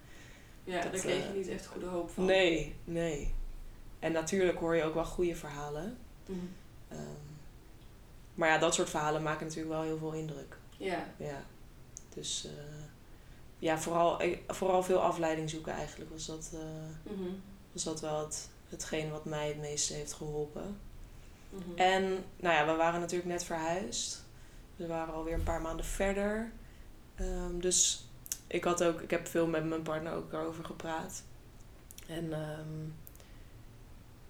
[0.64, 2.24] ja dat, daar kreeg je eh, niet echt goede hoop van.
[2.24, 3.34] Nee, nee.
[3.98, 5.98] En natuurlijk hoor je ook wel goede verhalen.
[6.26, 6.38] Mhm.
[6.88, 7.00] Ehm,
[8.34, 10.56] maar ja, dat soort verhalen maken natuurlijk wel heel veel indruk.
[10.76, 11.42] Ja, Ja.
[12.14, 12.52] Dus eh,
[13.58, 16.50] ja, vooral, eh, vooral veel afleiding zoeken eigenlijk was dat,
[17.02, 17.28] Mhm.
[17.72, 20.78] was dat wel het, hetgeen wat mij het meeste heeft geholpen.
[21.50, 21.76] Mhm.
[21.76, 22.02] En
[22.36, 24.24] nou ja, we waren natuurlijk net verhuisd.
[24.76, 26.52] We waren alweer een paar maanden verder.
[27.14, 28.08] Ehm, dus
[28.46, 31.22] ik had ook, ik heb veel met mijn partner ook erover gepraat.
[32.06, 32.88] En, ehm,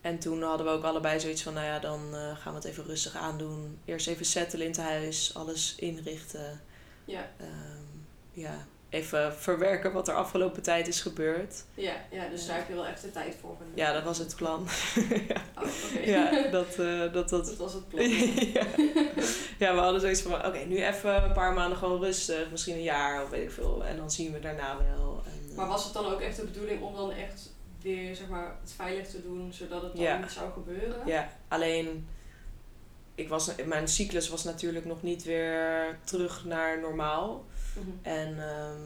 [0.01, 2.65] en toen hadden we ook allebei zoiets van, nou ja, dan eh, gaan we het
[2.69, 3.79] even rustig aandoen.
[3.85, 6.61] Eerst even settelen in het huis, alles inrichten.
[7.05, 7.85] Ja, Ehm,
[8.33, 11.65] ja, even verwerken wat er afgelopen tijd is gebeurd.
[11.75, 13.57] ja, ja, dus daar heb je wel echt de tijd voor.
[13.75, 14.67] Ja, dat was het plan.
[15.29, 18.09] ja, Oh, ja dat, eh, dat, dat, dat was het plan.
[18.55, 18.65] ja.
[19.59, 22.83] ja, we hadden zoiets van, oké, nu even een paar maanden gewoon rustig, misschien een
[22.83, 23.85] jaar of weet ik veel.
[23.85, 25.23] En dan zien we daarna wel.
[25.27, 28.29] En, eh, Maar was het dan ook echt de bedoeling om dan echt weer zeg
[28.29, 30.19] maar, het veilig te doen, zodat het dan Ja.
[30.19, 30.97] niet zou gebeuren?
[31.07, 32.09] Ja, alleen,
[33.17, 37.45] ik was, mijn cyclus was natuurlijk nog niet weer terug naar normaal.
[37.75, 37.87] Mhm.
[38.03, 38.81] En ehm,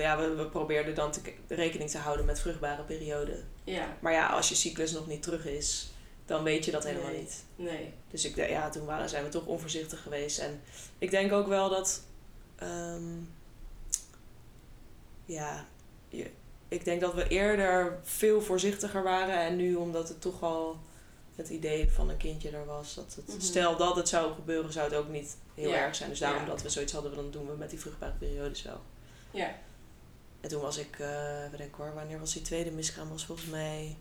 [0.00, 3.48] ja, we, we probeerden dan te, rekening te houden met vruchtbare perioden.
[3.64, 5.90] Ja, Maar ja, als je cyclus nog niet terug is,
[6.26, 7.20] dan weet je dat helemaal Nee.
[7.20, 7.44] niet.
[7.56, 7.92] Nee.
[8.10, 10.38] Dus ik, ja, toen waren, zijn we toch onvoorzichtig geweest.
[10.38, 10.60] En
[10.98, 12.02] ik denk ook wel dat.
[12.56, 13.02] ehm,
[15.24, 15.66] ja,
[16.08, 16.30] je,
[16.68, 19.34] ik denk dat we eerder veel voorzichtiger waren.
[19.40, 20.78] En nu, omdat het toch al
[21.36, 22.94] het idee van een kindje er was.
[22.94, 23.40] Dat het, Mhm.
[23.40, 25.76] Stel dat het zou gebeuren, zou het ook niet heel Ja.
[25.76, 26.10] erg zijn.
[26.10, 26.48] Dus daarom Ja.
[26.48, 28.80] dat we zoiets hadden, dan doen we met die vruchtbare periodes wel.
[29.30, 29.54] Ja.
[30.40, 33.08] En toen was ik, eh even denken hoor, wanneer was die tweede miskraam?
[33.08, 33.96] Was volgens mij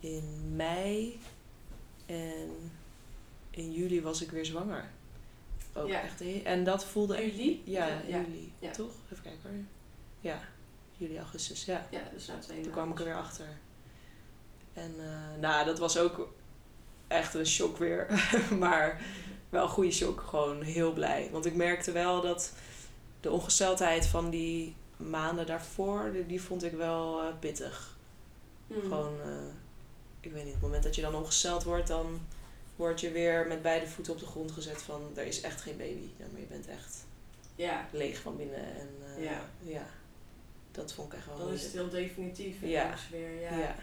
[0.00, 1.20] in mei.
[2.06, 2.70] En
[3.50, 4.90] in juli was ik weer zwanger.
[5.74, 6.02] Ook Ja.
[6.02, 6.22] echt.
[6.44, 7.16] En dat voelde.
[7.26, 7.62] Juli?
[7.64, 8.16] Ja, Ja, ja.
[8.20, 8.52] juli.
[8.58, 8.70] Ja.
[8.70, 8.90] Toch?
[9.12, 9.58] Even kijken hoor.
[10.20, 10.40] Ja,
[10.96, 11.64] juli, augustus.
[11.64, 11.86] Ja.
[11.90, 13.46] Ja, dus na twee Toen kwam ik er weer achter.
[14.76, 16.28] En eh, nou, dat was ook
[17.08, 18.06] echt een shock weer.
[18.58, 19.00] maar
[19.48, 20.20] wel een goede shock.
[20.20, 21.28] Gewoon heel blij.
[21.32, 22.52] Want ik merkte wel dat
[23.20, 27.96] de ongesteldheid van die maanden daarvoor, die, die vond ik wel eh, pittig.
[28.66, 28.80] Mhm.
[28.80, 29.28] Gewoon, eh,
[30.20, 32.20] ik weet niet, op het moment dat je dan ongesteld wordt, dan
[32.76, 35.76] word je weer met beide voeten op de grond gezet van er is echt geen
[35.76, 36.08] baby.
[36.16, 37.06] Ja, maar je bent echt
[37.54, 38.64] Ja, leeg van binnen.
[38.76, 39.40] En Ja.
[39.62, 39.86] ja,
[40.72, 42.56] dat vond ik echt wel dan is het heel definitief.
[42.62, 42.94] Ja.
[43.10, 43.58] weer, ja.
[43.58, 43.74] ja.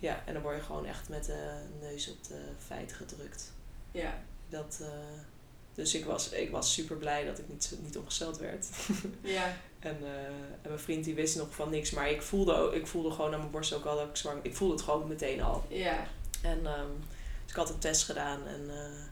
[0.00, 0.22] Ja.
[0.26, 3.52] en dan word je gewoon echt met de neus op de feiten gedrukt.
[3.92, 4.22] Ja.
[4.48, 4.88] Dat, eh,
[5.74, 8.66] dus ik was, ik was super blij dat ik niet, niet ongesteld werd.
[9.20, 9.52] Ja.
[9.80, 10.24] En, eh,
[10.62, 13.38] en mijn vriend die wist nog van niks, maar ik voelde, ik voelde gewoon aan
[13.38, 15.64] mijn borst ook al dat ik zwanger Ik voelde het gewoon meteen al.
[15.68, 16.06] Ja.
[16.42, 16.62] En
[17.50, 19.02] dus ik had een test gedaan en eh,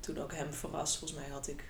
[0.00, 0.96] toen ook hem verrast.
[0.98, 1.62] Volgens mij had ik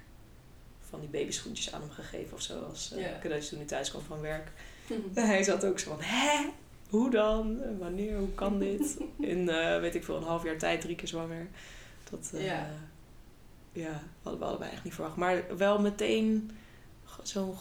[0.89, 3.19] van die babyschoentjes aan hem gegeven of zo als eh, Ja.
[3.21, 4.51] cadeautje toen hij thuis kwam van werk.
[5.15, 6.51] En hij zat ook zo van, hè?
[6.89, 7.59] Hoe dan?
[7.79, 8.19] Wanneer?
[8.19, 8.99] Hoe kan dit?
[9.19, 11.47] In, eh, weet ik veel, een half jaar tijd drie keer zwanger.
[12.11, 12.67] Dat, eh, Ja.
[13.73, 15.17] ja, hadden we allebei echt niet verwacht.
[15.17, 16.51] Maar wel meteen
[17.23, 17.55] zo'n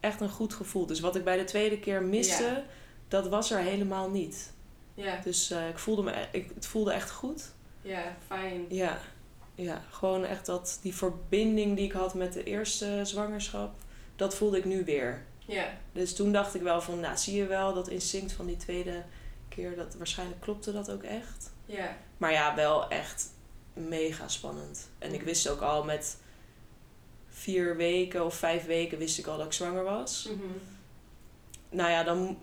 [0.00, 0.86] echt een goed gevoel.
[0.86, 2.62] Dus wat ik bij de tweede keer miste, Ja.
[3.08, 4.52] dat was er helemaal niet.
[4.94, 5.20] Ja.
[5.24, 7.52] Dus eh, ik voelde me, e- ik, het voelde echt goed.
[7.82, 8.64] Ja, fijn.
[8.68, 8.98] Ja,
[9.54, 13.74] ja, gewoon echt dat, die verbinding die ik had met de eerste zwangerschap,
[14.16, 15.22] dat voelde ik nu weer.
[15.50, 15.68] Ja.
[15.92, 19.02] Dus toen dacht ik wel van, nou zie je wel dat instinct van die tweede
[19.48, 21.50] keer, dat waarschijnlijk klopte dat ook echt.
[21.66, 21.96] Ja.
[22.16, 23.26] Maar ja, wel echt
[23.72, 24.88] mega spannend.
[24.98, 26.16] En ik wist ook al met
[27.28, 30.28] vier weken of vijf weken wist ik al dat ik zwanger was.
[30.30, 30.46] Mhm.
[31.70, 32.36] Nou ja, dan mo-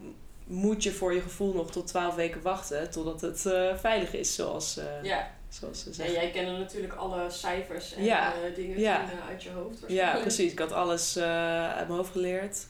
[0.45, 4.35] moet je voor je gevoel nog tot twaalf weken wachten totdat het eh, veilig is,
[4.35, 5.31] zoals, eh, Ja.
[5.49, 6.13] zoals ze En zeggen.
[6.15, 8.33] jij kende natuurlijk alle cijfers en Ja.
[8.33, 9.09] eh, dingen Ja.
[9.29, 9.79] uit je hoofd.
[9.87, 10.51] Ja, precies.
[10.51, 12.65] Ik had alles uit mijn hoofd geleerd.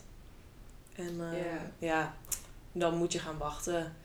[0.98, 1.70] En eh, Ja.
[1.78, 2.14] ja,
[2.72, 3.96] dan moet je gaan wachten.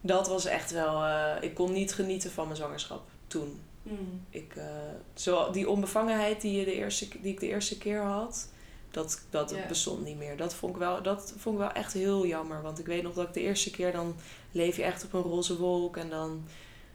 [0.00, 1.04] Dat was echt wel...
[1.04, 3.60] eh, ik kon niet genieten van mijn zwangerschap toen.
[3.82, 4.24] Hmm.
[4.30, 4.66] Ik, eh,
[5.14, 8.48] zo, die onbevangenheid die, je de eerste, die ik de eerste keer had,
[8.90, 10.36] dat, dat bestond niet meer.
[10.36, 12.62] Dat vond, ik wel, dat vond ik wel echt heel jammer.
[12.62, 14.14] Want ik weet nog dat ik de eerste keer dan
[14.52, 15.96] leef je echt op een roze wolk.
[15.96, 16.44] En dan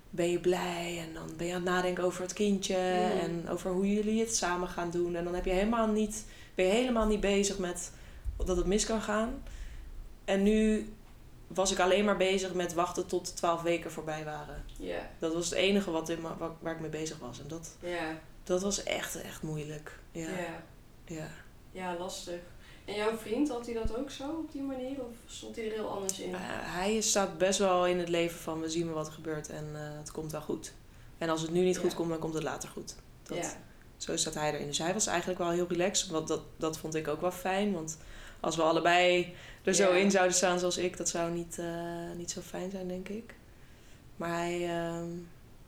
[0.09, 1.03] ben je blij.
[1.07, 2.75] En dan ben je aan het nadenken over het kindje.
[2.77, 3.19] Mm.
[3.19, 5.15] En over hoe jullie het samen gaan doen.
[5.15, 6.25] En dan heb je helemaal niet,
[6.55, 7.91] ben je helemaal niet bezig met
[8.45, 9.43] dat het mis kan gaan.
[10.25, 10.93] En nu
[11.47, 14.63] was ik alleen maar bezig met wachten tot de twaalf weken voorbij waren.
[14.77, 15.09] Ja.
[15.19, 17.39] Dat was het enige wat in, waar, waar ik mee bezig was.
[17.39, 18.19] En dat, Ja.
[18.43, 19.99] dat was echt, echt moeilijk.
[20.11, 20.29] Ja.
[20.29, 20.63] Ja.
[21.05, 21.27] ja.
[21.71, 22.39] Ja, lastig.
[22.85, 24.99] En jouw vriend, had hij dat ook zo op die manier?
[24.99, 26.33] Of stond hij er heel anders in?
[26.33, 29.65] Eh, hij staat best wel in het leven van we zien wat er gebeurt en
[29.73, 30.73] eh, het komt wel goed.
[31.17, 32.95] En als het nu niet goed komt, dan komt het later goed.
[33.23, 33.57] Dat.
[33.97, 34.67] Zo staat hij erin.
[34.67, 36.09] Dus hij was eigenlijk wel heel relaxed.
[36.09, 37.73] Want dat, dat vond ik ook wel fijn.
[37.73, 37.97] Want
[38.41, 39.33] als we allebei
[39.63, 42.87] er zo in zouden staan zoals ik, dat zou niet, eh, niet zo fijn zijn,
[42.87, 43.35] denk ik.
[44.15, 45.09] Maar hij, ehm,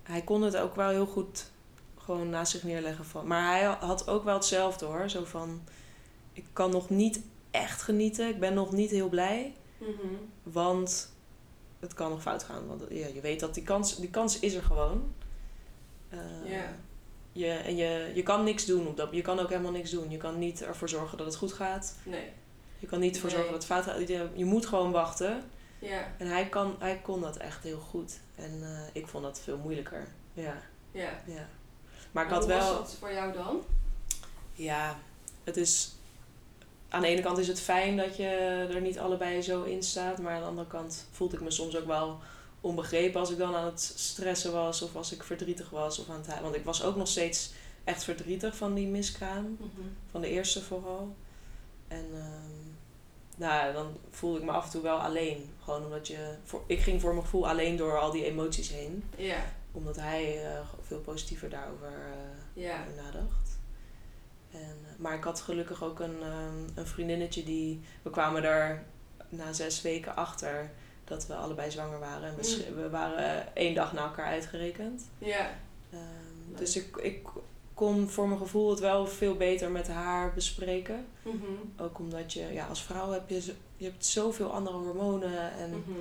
[0.03, 1.51] hij kon het ook wel heel goed
[1.97, 3.05] gewoon naast zich neerleggen.
[3.05, 3.27] Van.
[3.27, 5.09] Maar hij had ook wel hetzelfde hoor.
[5.09, 5.61] Zo van,
[6.33, 7.21] ik kan nog niet
[7.51, 8.27] echt genieten.
[8.27, 9.53] Ik ben nog niet heel blij.
[9.77, 10.13] Mhm.
[10.43, 11.13] Want
[11.79, 12.67] het kan nog fout gaan.
[12.67, 15.13] Want ja, je weet dat die kans, die kans is er gewoon.
[16.45, 16.75] Ja.
[17.31, 19.07] je, en je, je kan niks doen op dat.
[19.11, 20.09] Je kan ook helemaal niks doen.
[20.09, 21.95] Je kan niet ervoor zorgen dat het goed gaat.
[22.05, 22.29] Nee.
[22.83, 23.37] Je kan niet ervoor Nee.
[23.37, 24.07] zorgen dat het fout gaat.
[24.35, 25.43] Je, moet gewoon wachten.
[25.79, 26.11] Ja.
[26.17, 28.19] En hij, kan, hij kon dat echt heel goed.
[28.35, 30.07] En eh, ik vond dat veel moeilijker.
[30.33, 30.61] Ja,
[30.91, 31.09] Ja.
[31.25, 31.47] ja.
[32.11, 32.59] Maar ik had hoe wel...
[32.59, 33.61] was dat voor jou dan?
[34.53, 34.99] Ja,
[35.43, 35.91] het is...
[36.89, 38.27] Aan de ene kant is het fijn dat je
[38.73, 40.17] er niet allebei zo in staat.
[40.17, 42.19] Maar aan de andere kant voelde ik me soms ook wel
[42.61, 44.81] onbegrepen als ik dan aan het stressen was.
[44.81, 45.99] Of als ik verdrietig was.
[45.99, 47.51] Of aan het, want ik was ook nog steeds
[47.83, 49.57] echt verdrietig van die miskraam.
[49.59, 49.87] Mhm.
[50.11, 51.15] Van de eerste vooral.
[51.87, 52.62] En ehm,
[53.37, 55.49] nou, dan voelde ik me af en toe wel alleen.
[55.63, 56.35] Gewoon omdat je...
[56.43, 59.03] Voor, ik ging voor mijn gevoel alleen door al die emoties heen.
[59.17, 59.37] Ja.
[59.71, 62.77] Omdat hij eh, veel positiever daarover eh, Ja.
[62.95, 63.59] nadacht.
[64.51, 67.81] En, eh, maar ik had gelukkig ook een, ehm, een vriendinnetje die...
[68.01, 68.83] We kwamen daar
[69.29, 70.71] na zes weken achter...
[71.03, 72.29] dat we allebei zwanger waren.
[72.29, 72.75] En we, Mm.
[72.81, 75.01] we waren één dag na elkaar uitgerekend.
[75.17, 75.49] Ja.
[75.91, 77.27] Ehm, dus ik, ik
[77.73, 81.05] kon voor mijn gevoel het wel veel beter met haar bespreken.
[81.21, 81.81] Mhm.
[81.81, 85.51] Ook omdat je, ja, als vrouw heb je, je hebt zoveel andere hormonen.
[85.51, 85.91] En Mhm.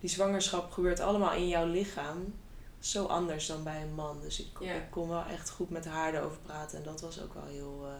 [0.00, 2.34] die zwangerschap gebeurt allemaal in jouw lichaam.
[2.78, 4.20] Zo anders dan bij een man.
[4.20, 4.46] Dus ik
[4.90, 6.78] kon wel echt goed met haar erover praten.
[6.78, 7.92] En dat was ook wel heel, eh,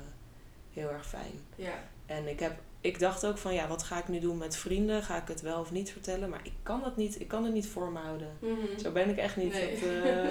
[0.73, 1.33] heel erg fijn.
[1.57, 1.75] Ja.
[2.07, 5.03] En ik, heb, ik dacht ook van, ja, wat ga ik nu doen met vrienden?
[5.03, 6.29] Ga ik het wel of niet vertellen?
[6.29, 8.37] Maar ik kan dat niet, ik kan het niet voor me houden.
[8.39, 8.79] Mhm.
[8.83, 9.53] Zo ben ik echt niet.
[9.53, 9.75] Nee.
[9.81, 10.29] Dat, eh,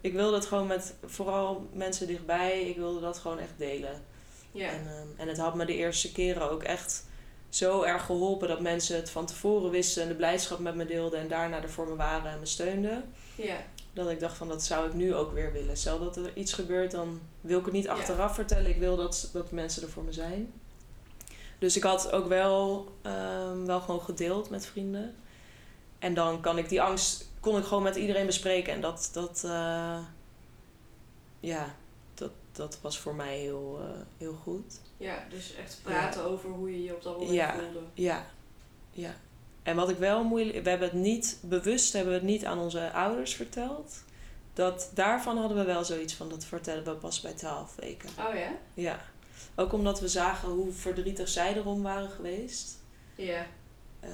[0.00, 2.62] ik wilde het gewoon met vooral mensen dichtbij.
[2.68, 4.02] Ik wilde dat gewoon echt delen.
[4.52, 4.68] ja.
[4.68, 7.04] En, ehm, en het had me de eerste keren ook echt
[7.48, 11.20] zo erg geholpen dat mensen het van tevoren wisten en de blijdschap met me deelden
[11.20, 13.04] en daarna er voor me waren en me steunden.
[13.34, 13.56] ja.
[13.94, 15.76] Dat ik dacht van dat zou ik nu ook weer willen.
[15.76, 17.92] Stel dat er iets gebeurt, dan wil ik het niet Ja.
[17.92, 18.70] achteraf vertellen.
[18.70, 20.52] Ik wil dat, dat mensen er voor me zijn.
[21.62, 25.14] Dus ik had ook wel, ehm, wel gewoon gedeeld met vrienden.
[25.98, 28.72] En dan kan ik die angst kon ik gewoon met iedereen bespreken.
[28.72, 29.98] En dat, dat eh,
[31.40, 31.74] ja,
[32.14, 34.80] dat, dat was voor mij heel, eh, heel goed.
[34.96, 37.54] Ja, dus echt praten over hoe je je op dat moment Ja.
[37.54, 37.80] voelde.
[37.94, 38.26] Ja,
[38.90, 39.14] ja.
[39.62, 40.62] En wat ik wel moeilijk...
[40.64, 41.38] We hebben het niet...
[41.42, 44.02] Bewust hebben we het niet aan onze ouders verteld.
[44.52, 46.28] Dat, daarvan hadden we wel zoiets van...
[46.28, 48.08] Dat vertellen we pas bij 12 weken.
[48.08, 48.50] Oh ja?
[48.74, 49.11] Ja.
[49.54, 52.78] Ook omdat we zagen hoe verdrietig zij erom waren geweest.
[53.14, 53.46] Ja.
[54.00, 54.12] Ehm,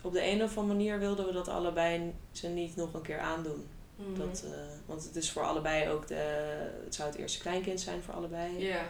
[0.00, 3.18] op de een of andere manier wilden we dat allebei ze niet nog een keer
[3.18, 3.66] aandoen.
[3.96, 4.18] Mhm.
[4.18, 4.50] Dat, eh,
[4.86, 6.14] want het is voor allebei ook de...
[6.84, 8.58] Het zou het eerste kleinkind zijn voor allebei.
[8.66, 8.82] Ja.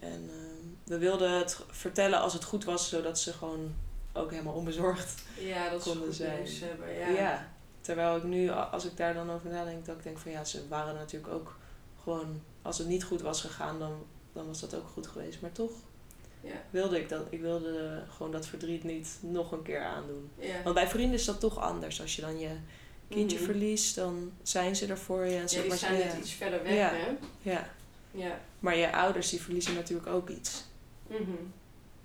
[0.00, 3.74] En ehm, we wilden het vertellen als het goed was, zodat ze gewoon
[4.12, 6.46] ook helemaal onbezorgd Ja, dat ze Konden zijn.
[6.48, 6.94] hebben.
[6.94, 7.08] Ja.
[7.08, 7.48] Ja.
[7.80, 10.68] Terwijl ik nu, als ik daar dan over nadenk, dat ik denk van ja, ze
[10.68, 11.56] waren natuurlijk ook
[12.02, 13.92] gewoon, als het niet goed was gegaan, dan,
[14.32, 15.40] dan was dat ook goed geweest.
[15.40, 15.70] Maar toch
[16.40, 16.62] Ja.
[16.70, 20.30] wilde ik dat, ik wilde gewoon dat verdriet niet nog een keer aandoen.
[20.38, 20.62] Ja.
[20.62, 22.00] Want bij vrienden is dat toch anders.
[22.00, 22.50] Als je dan je
[23.08, 23.46] kindje Mhm.
[23.46, 25.34] verliest, dan zijn ze er voor je.
[25.34, 26.90] En Ja, zeg die maar, zijn net iets verder weg, Ja.
[26.92, 27.16] hè?
[27.50, 27.70] ja.
[28.10, 28.40] Ja.
[28.58, 30.64] Maar je ouders die verliezen natuurlijk ook iets.
[31.06, 31.20] Mhm.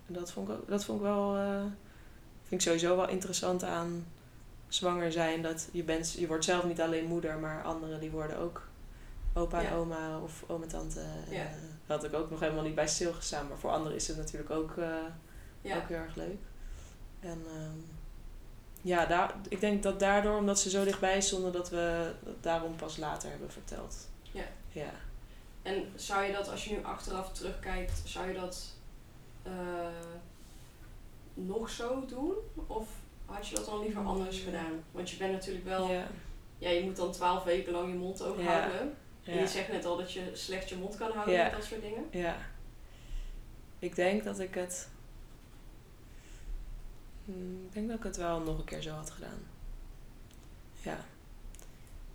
[0.08, 1.60] En dat vond ik, ook, dat vond ik wel, eh,
[2.42, 4.06] vind ik sowieso wel interessant aan
[4.68, 5.42] zwanger zijn.
[5.42, 8.62] Dat je, bent, je wordt zelf niet alleen moeder, maar anderen die worden ook
[9.36, 9.76] opa en Ja.
[9.76, 11.00] oma of oom en tante.
[11.30, 11.36] Ja.
[11.44, 11.52] eh,
[11.88, 13.48] daar had ik ook nog helemaal niet bij stilgestaan.
[13.48, 14.96] Maar voor anderen is het natuurlijk ook, eh,
[15.62, 15.78] Ja.
[15.78, 16.38] ook heel erg leuk.
[17.20, 17.78] En ehm,
[18.82, 22.12] ja, daar, ik denk dat daardoor, omdat ze zo dichtbij stonden, dat we
[22.42, 24.08] daarom pas later hebben verteld.
[24.22, 24.44] Ja.
[24.72, 24.90] Ja.
[25.62, 28.74] En zou je dat, als je nu achteraf terugkijkt, zou je dat
[29.44, 29.52] eh,
[31.34, 32.34] nog zo doen?
[32.68, 32.88] Of
[33.26, 34.46] had je dat dan liever anders Mm.
[34.46, 34.84] gedaan?
[34.92, 36.08] Want je bent natuurlijk wel, ja.
[36.58, 36.70] Ja.
[36.70, 38.60] je moet dan twaalf weken lang je mond open Ja.
[38.60, 38.96] houden.
[39.26, 41.82] En je zegt net al dat je slecht je mond kan houden met dat soort
[41.82, 42.04] dingen.
[42.12, 42.36] Ja.
[43.80, 44.88] Ik denk dat ik het.
[47.26, 49.40] Hmm, Ik denk dat ik het wel nog een keer zo had gedaan.
[50.82, 50.98] Ja.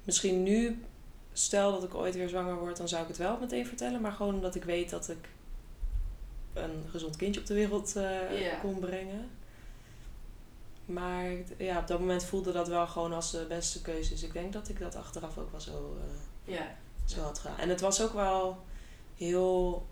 [0.04, 0.84] Misschien nu,
[1.32, 4.00] stel dat ik ooit weer zwanger word, dan zou ik het wel meteen vertellen.
[4.00, 5.28] Maar gewoon omdat ik weet dat ik
[6.52, 9.30] een gezond kindje op de wereld eh, kon brengen.
[10.84, 14.10] Maar ja, op dat moment voelde dat wel gewoon als de beste keuze.
[14.10, 15.96] Dus ik denk dat ik dat achteraf ook wel zo.
[16.44, 16.76] Ja.
[17.10, 17.58] Zo had gedaan.
[17.58, 18.64] En het was ook wel
[19.16, 19.86] heel,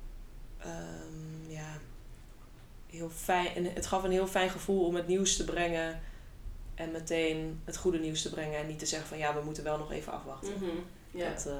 [0.58, 1.78] ehm, ja,
[2.86, 3.54] heel fijn.
[3.54, 6.00] En het gaf een heel fijn gevoel om het nieuws te brengen.
[6.74, 8.58] En meteen het goede nieuws te brengen.
[8.58, 10.52] En niet te zeggen van ja, we moeten wel nog even afwachten.
[11.10, 11.30] Ja.
[11.30, 11.54] Dat eh,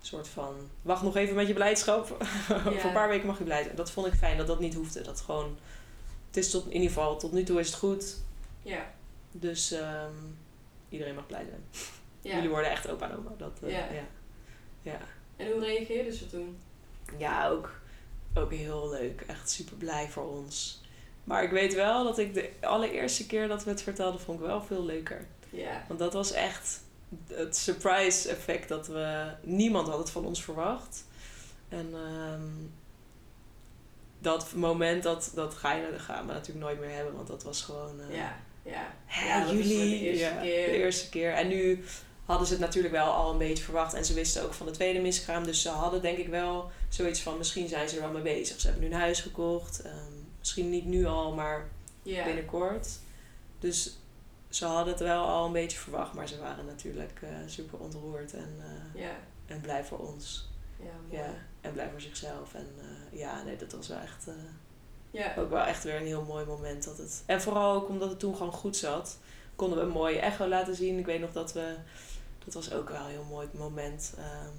[0.00, 2.10] soort van, wacht nog even met je blijdschap.
[2.66, 3.76] Over een paar weken mag je blij zijn.
[3.76, 5.02] Dat vond ik fijn dat dat niet hoefde.
[5.02, 5.56] Dat gewoon,
[6.26, 8.16] het is tot, in ieder geval, tot nu toe is het goed.
[8.62, 8.96] ja.
[9.32, 10.12] Dus ehm,
[10.88, 11.64] iedereen mag blij zijn.
[12.34, 13.30] Jullie worden echt opa en oma.
[13.38, 13.86] Dat, eh, Ja.
[14.90, 14.98] Ja.
[15.36, 16.58] En hoe reageerden ze toen?
[17.18, 17.70] Ja, ook,
[18.34, 19.20] ook heel leuk.
[19.26, 20.80] Echt super blij voor ons.
[21.24, 24.46] Maar ik weet wel dat ik de allereerste keer dat we het vertelden, vond ik
[24.46, 25.26] wel veel leuker.
[25.50, 25.84] Ja.
[25.88, 26.80] Want dat was echt
[27.28, 29.30] het surprise effect dat we...
[29.42, 31.04] Niemand had het van ons verwacht.
[31.68, 32.42] En ehm,
[34.18, 37.14] dat moment, dat, dat ga je dat gaan we natuurlijk nooit meer hebben.
[37.14, 38.00] Want dat was gewoon...
[38.00, 38.36] eh, Ja.
[38.62, 38.94] Ja.
[39.06, 39.88] Hè, Ja, jullie?
[39.98, 40.66] de eerste ja, keer.
[40.66, 41.32] de eerste keer.
[41.32, 41.84] En nu
[42.28, 43.94] hadden ze het natuurlijk wel al een beetje verwacht.
[43.94, 45.44] En ze wisten ook van de tweede miskraam.
[45.44, 47.38] Dus ze hadden denk ik wel zoiets van...
[47.38, 48.60] Misschien zijn ze er wel mee bezig.
[48.60, 49.82] Ze hebben nu een huis gekocht.
[49.82, 51.68] Ehm, misschien niet nu al, maar
[52.02, 52.88] binnenkort.
[53.58, 53.96] Dus
[54.48, 56.12] ze hadden het wel al een beetje verwacht.
[56.12, 58.34] Maar ze waren natuurlijk eh, super ontroerd.
[58.34, 59.02] En, eh,
[59.46, 60.48] en blij voor ons.
[61.10, 62.54] Ja, en blij voor zichzelf.
[62.54, 64.26] En eh, ja, nee, dat was wel echt...
[65.10, 65.34] Ja.
[65.38, 66.84] ook wel echt weer een heel mooi moment.
[66.84, 69.18] Dat het, en vooral ook omdat het toen gewoon goed zat,
[69.56, 70.98] konden we een mooie echo laten zien.
[70.98, 71.76] Ik weet nog dat we,
[72.52, 74.14] dat was ook wel een heel mooi moment.
[74.16, 74.56] Ehm,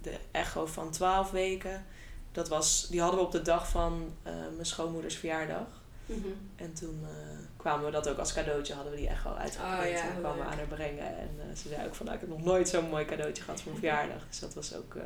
[0.00, 1.84] de echo van 12 weken,
[2.32, 5.82] dat was, die hadden we op de dag van eh, mijn schoonmoeders verjaardag.
[6.06, 6.28] Mhm.
[6.56, 7.08] En toen uh,
[7.56, 9.78] kwamen we dat ook als cadeautje, hadden we die echo uitgeprint.
[9.78, 11.18] Oh, ja, en kwamen we aan haar brengen.
[11.18, 13.60] En uh, ze zei ook van, nou, ik heb nog nooit zo'n mooi cadeautje gehad
[13.60, 14.26] voor mijn verjaardag.
[14.28, 14.96] Dus dat was ook,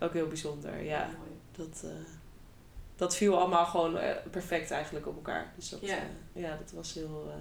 [0.00, 0.82] ook heel bijzonder.
[0.82, 1.08] Ja,
[1.56, 1.84] dat,
[2.96, 3.98] dat viel allemaal gewoon
[4.30, 5.52] perfect eigenlijk op elkaar.
[5.56, 5.80] Dus dat,
[6.32, 7.32] ja, dat was heel,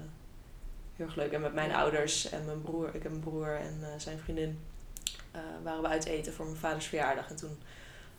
[0.99, 1.31] heel erg leuk.
[1.31, 4.59] En met mijn ouders en mijn broer, ik heb een broer en zijn vriendin,
[5.63, 7.29] waren we uit eten voor mijn vaders verjaardag.
[7.29, 7.57] En toen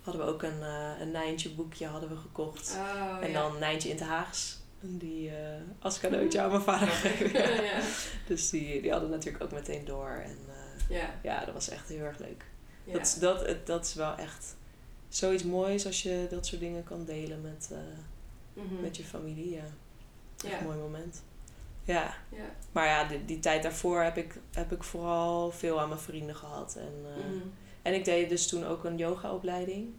[0.03, 2.77] hadden we ook een, uh, een Nijntje boekje hadden we gekocht.
[2.79, 4.59] Oh, en dan Nijntje in het Haags.
[4.81, 5.35] Die uh,
[5.79, 7.65] als cadeautje aan mijn vader gegeven.
[7.65, 7.81] ja.
[8.27, 10.11] Dus die, die hadden natuurlijk ook meteen door.
[10.25, 11.15] En uh, ja.
[11.23, 12.45] ja, dat was echt heel erg leuk.
[12.85, 14.57] Dat, dat, dat is wel echt
[15.09, 17.71] zoiets moois als je dat soort dingen kan delen met,
[18.53, 19.51] mm met je familie.
[19.51, 19.65] Ja.
[20.45, 21.23] Echt een mooi moment.
[21.93, 22.15] Ja.
[22.31, 22.51] ja.
[22.73, 26.37] Maar ja, die, die tijd daarvoor heb ik, heb ik vooral veel aan mijn vrienden
[26.37, 26.77] gehad.
[26.77, 26.93] En,
[27.33, 29.95] mm en ik deed dus toen ook een yogaopleiding.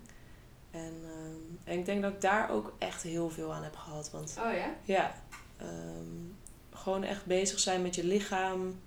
[0.71, 4.11] En, um, en ik denk dat ik daar ook echt heel veel aan heb gehad.
[4.11, 4.75] Want, oh ja?
[4.83, 5.13] Ja.
[5.61, 6.37] Um,
[6.73, 8.79] gewoon echt bezig zijn met je lichaam.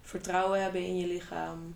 [0.00, 1.74] Vertrouwen hebben in je lichaam.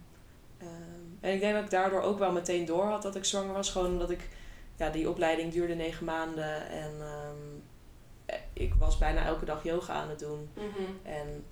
[0.62, 3.53] Um, en ik denk dat ik daardoor ook wel meteen door had dat ik zwanger
[3.53, 3.70] was.
[3.70, 4.28] Gewoon omdat ik...
[4.76, 6.68] Ja, die opleiding duurde negen maanden.
[6.68, 6.93] En
[8.52, 10.48] ik was bijna elke dag yoga aan het doen.
[10.54, 10.98] Mm -hmm.
[11.02, 11.44] En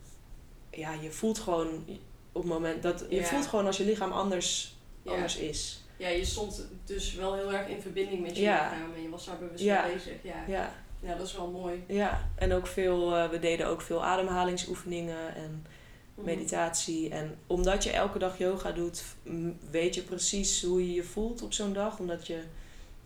[0.70, 1.84] ja, je voelt gewoon
[2.32, 3.06] op het moment dat...
[3.08, 5.84] Je voelt gewoon als je lichaam anders anders is.
[5.96, 9.26] Ja, je stond dus wel heel erg in verbinding met je lichaam en je was
[9.26, 10.14] daar bewust mee bezig.
[10.22, 10.44] Ja.
[10.48, 10.74] Ja.
[11.00, 11.84] ja, dat is wel mooi.
[11.86, 15.66] Ja, en ook veel, uh, we deden ook veel ademhalingsoefeningen en
[16.14, 16.26] mhm.
[16.26, 17.10] meditatie.
[17.10, 19.04] En omdat je elke dag yoga doet,
[19.70, 21.98] weet je precies hoe je je voelt op zo'n dag.
[21.98, 22.42] Omdat je,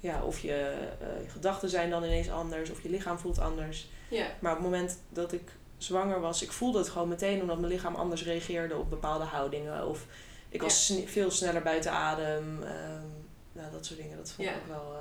[0.01, 3.89] ja, of je, uh, je gedachten zijn dan ineens anders, of je lichaam voelt anders.
[4.09, 4.27] Ja.
[4.39, 7.73] Maar op het moment dat ik zwanger was, ik voelde het gewoon meteen omdat mijn
[7.73, 9.87] lichaam anders reageerde op bepaalde houdingen.
[9.89, 10.07] Of
[10.49, 12.63] ik was veel sneller buiten adem.
[12.63, 14.17] Um, nou, dat soort dingen.
[14.17, 14.95] Dat vond ik ook wel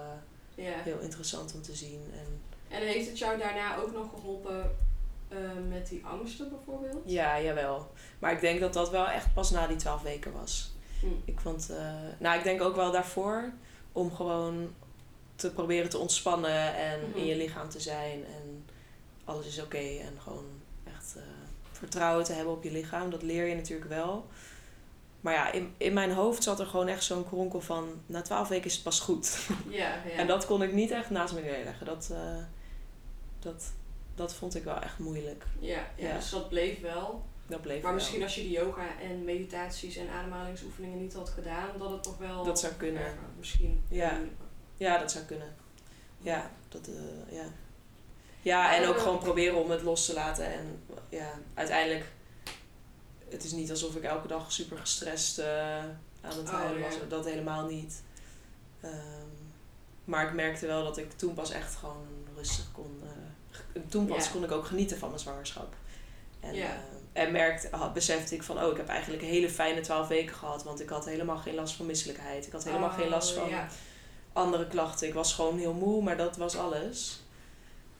[0.57, 2.01] uh, heel interessant om te zien.
[2.13, 2.41] En,
[2.77, 4.75] en heeft het jou daarna ook nog geholpen
[5.29, 5.37] uh,
[5.69, 7.01] met die angsten bijvoorbeeld?
[7.05, 7.91] Ja, jawel.
[8.19, 10.73] Maar ik denk dat dat wel echt pas na die twaalf weken was.
[10.99, 11.07] Hm.
[11.25, 11.71] Ik vond,
[12.19, 13.51] nou ik denk ook wel daarvoor
[13.91, 14.73] om gewoon
[15.35, 17.21] te proberen te ontspannen en mm -hmm.
[17.21, 18.65] in je lichaam te zijn en
[19.23, 20.45] alles is oké okay en gewoon
[20.83, 21.15] echt
[21.71, 23.09] vertrouwen te hebben op je lichaam.
[23.09, 24.27] Dat leer je natuurlijk wel.
[25.25, 28.01] Maar ja, in, in mijn hoofd zat er gewoon echt zo'n kronkel van...
[28.05, 29.37] na twaalf weken is het pas goed.
[29.69, 30.11] Ja, ja.
[30.11, 31.85] en dat kon ik niet echt naast me neerleggen.
[31.85, 32.43] Dat, uh,
[33.39, 33.73] dat,
[34.15, 35.45] dat vond ik wel echt moeilijk.
[35.59, 36.15] Ja, ja, ja.
[36.15, 37.25] dus dat bleef wel.
[37.47, 41.69] Dat bleef maar misschien als je die yoga en meditaties en ademhalingsoefeningen niet had gedaan...
[41.77, 42.43] dat het toch wel...
[42.43, 43.17] Dat zou kunnen.
[43.37, 43.83] misschien.
[43.87, 44.19] Ja.
[44.77, 45.55] Ja, dat zou kunnen.
[46.17, 46.87] Ja, dat...
[46.87, 47.45] Uh, ja.
[48.41, 50.45] Ja, en ook gewoon proberen om het los te laten.
[50.45, 52.05] En ja, uiteindelijk
[53.29, 55.77] het is niet alsof ik elke dag super gestrest uh,
[56.21, 56.95] aan het huilen oh, was.
[57.09, 58.03] Dat helemaal niet.
[58.83, 58.91] Um,
[60.03, 63.01] maar ik merkte wel dat ik toen pas echt gewoon rustig kon.
[63.03, 65.73] Uh, toen pas kon ik ook genieten van mijn zwangerschap.
[66.39, 66.69] En, uh,
[67.13, 70.35] en merkte, had, besefte ik van, oh, ik heb eigenlijk een hele fijne twaalf weken
[70.35, 70.63] gehad.
[70.63, 72.45] Want ik had helemaal geen last van misselijkheid.
[72.45, 73.49] Ik had helemaal geen last oh, van
[74.35, 75.07] andere klachten.
[75.07, 77.19] Ik was gewoon heel moe, maar dat was alles.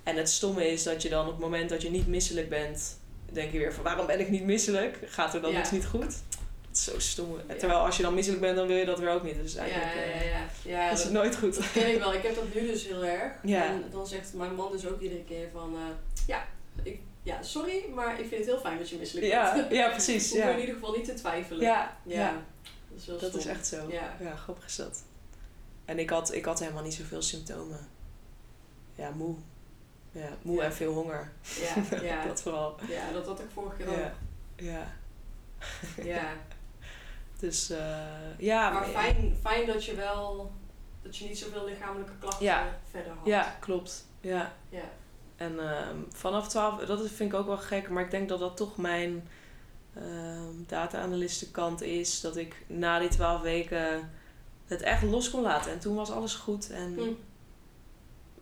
[0.04, 3.00] En het stomme is dat je dan op het moment dat je niet misselijk bent,
[3.32, 5.00] denk je weer van waarom ben ik niet misselijk?
[5.06, 5.60] Gaat er dan ja.
[5.60, 6.02] iets niet goed?
[6.02, 7.38] Dat is zo stom.
[7.58, 9.38] Terwijl als je dan misselijk bent, dan wil je dat weer ook niet.
[9.42, 10.48] Dus eigenlijk ja, ja, ja.
[10.64, 10.92] ja.
[10.92, 11.56] is het nooit goed.
[11.56, 12.14] Dat ken ik wel.
[12.14, 13.34] Ik heb dat nu dus heel erg.
[13.44, 13.66] Ja.
[13.66, 15.74] En dan zegt mijn man dus ook iedere keer van...
[15.74, 15.80] Uh,
[16.28, 16.46] ja,
[16.84, 19.72] ik, ja, sorry, maar ik vind het heel fijn dat je misselijk bent.
[19.72, 20.30] Ja, precies.
[20.32, 20.50] Hoef ja.
[20.50, 21.62] in ieder geval niet te twijfelen.
[21.62, 22.46] Ja, ja.
[22.90, 23.88] Dat is, wel dat is echt zo.
[23.90, 24.18] Ja.
[24.20, 25.04] ja, grappig is dat.
[25.86, 27.88] En ik had, ik had helemaal niet zoveel symptomen.
[28.96, 29.36] Ja, moe.
[30.12, 31.32] Ja, moe en veel honger.
[31.42, 32.26] Ja, ja.
[32.26, 32.76] dat vooral.
[32.88, 34.12] Ja, dat had ik vorige keer ook.
[34.56, 34.94] Ja.
[36.04, 36.34] Ja.
[37.40, 37.78] dus uh,
[38.38, 38.70] ja.
[38.70, 40.52] Maar fijn, fijn dat je wel,
[41.02, 43.26] dat je niet zoveel lichamelijke klachten verder had.
[43.26, 44.06] Ja, klopt.
[44.22, 44.54] Ja.
[44.70, 44.84] ja.
[45.36, 48.58] En uh, vanaf 12, dat vind ik ook wel gek, maar ik denk dat dat
[48.58, 49.28] toch mijn
[49.98, 50.04] uh,
[50.68, 52.22] data-analistenkant is.
[52.22, 54.12] Dat ik na die 12 weken
[54.66, 55.72] het echt los kon laten.
[55.72, 56.70] En toen was alles goed.
[56.70, 57.14] En hm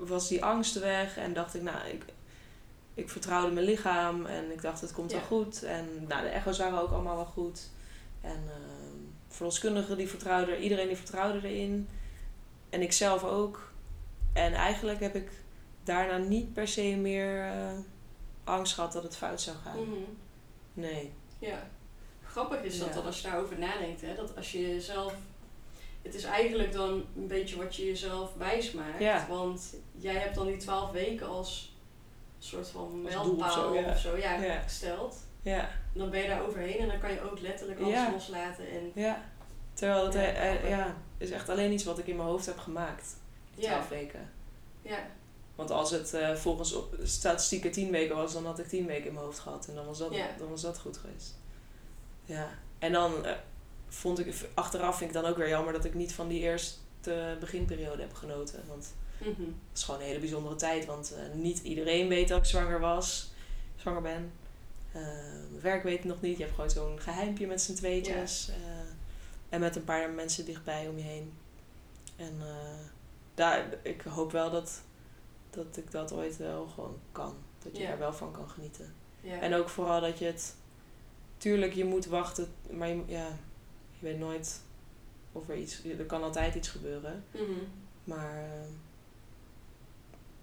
[0.07, 2.03] was die angst weg en dacht ik, nou, ik,
[2.93, 5.63] ik vertrouwde mijn lichaam en ik dacht, het komt wel goed.
[5.63, 7.69] En nou, de echo's waren ook allemaal wel goed.
[8.21, 8.53] En uh,
[9.27, 11.87] verloskundigen die vertrouwden, iedereen die vertrouwde erin.
[12.69, 13.71] En ik zelf ook.
[14.33, 15.31] En eigenlijk heb ik
[15.83, 17.71] daarna niet per se meer uh,
[18.43, 19.79] angst gehad dat het fout zou gaan.
[19.79, 19.99] Mhm.
[20.73, 21.13] Nee.
[21.39, 21.67] Ja.
[22.23, 25.13] Grappig is dat, als je daarover nadenkt, hè, dat als je jezelf
[26.03, 29.27] het is eigenlijk dan een beetje wat je jezelf wijs maakt.
[29.27, 31.75] Want jij hebt dan die twaalf weken als
[32.39, 34.41] soort van mijlpaal of zo, ja.
[34.41, 35.15] ja, gesteld.
[35.41, 35.69] Ja.
[35.93, 38.69] Dan ben je daar overheen en dan kan je ook letterlijk alles loslaten.
[38.69, 39.23] En, ja.
[39.73, 40.13] Terwijl het
[40.67, 43.15] ja, is echt alleen iets wat ik in mijn hoofd heb gemaakt.
[43.59, 44.31] Twaalf weken.
[44.81, 44.99] Ja.
[45.55, 49.13] Want als het uh, volgens statistieken tien weken was, dan had ik tien weken in
[49.13, 49.67] mijn hoofd gehad.
[49.67, 51.37] En dan was dat, dan was dat goed geweest.
[52.25, 52.49] Ja.
[52.79, 53.31] En dan uh,
[53.93, 57.37] vond ik, achteraf vind ik dan ook weer jammer dat ik niet van die eerste
[57.39, 58.63] beginperiode heb genoten.
[58.67, 60.85] Want mm het is gewoon een hele bijzondere tijd.
[60.85, 63.31] Want uh, niet iedereen weet dat ik zwanger was,
[63.75, 64.31] zwanger ben.
[64.91, 66.37] mijn werk weet het nog niet.
[66.37, 68.45] Je hebt gewoon zo'n geheimpje met z'n tweetjes.
[68.45, 68.53] Ja.
[69.49, 71.33] en met een paar mensen dichtbij om je heen.
[72.15, 72.41] En
[73.33, 74.81] daar, ik hoop wel dat
[75.55, 77.35] dat ik dat ooit wel gewoon kan.
[77.63, 78.93] Dat je er wel van kan genieten.
[79.23, 80.55] En ook vooral dat je het...
[81.37, 83.37] Tuurlijk, je moet wachten, maar je, ja,
[84.03, 84.61] je weet nooit
[85.31, 85.83] of er iets...
[85.83, 87.23] Er kan altijd iets gebeuren.
[87.31, 87.67] Mm -hmm.
[88.03, 88.65] Maar uh,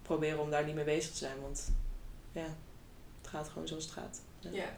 [0.01, 1.41] proberen om daar niet mee bezig te zijn.
[1.41, 1.71] Want
[2.31, 2.55] ja,
[3.21, 4.21] het gaat gewoon zoals het gaat.
[4.39, 4.49] Ja.
[4.51, 4.69] ja.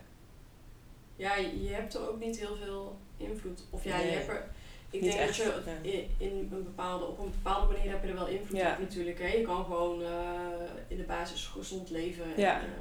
[1.16, 3.64] ja je hebt er ook niet heel veel invloed.
[3.70, 4.50] Of ja, je hebt er
[4.94, 8.28] ik denk dat je in, een bepaalde, op een bepaalde manier heb je er wel
[8.28, 9.20] invloed op natuurlijk.
[9.20, 9.28] Hè?
[9.28, 10.08] Je kan gewoon uh,
[10.88, 12.74] in de basis gezond leven en uh,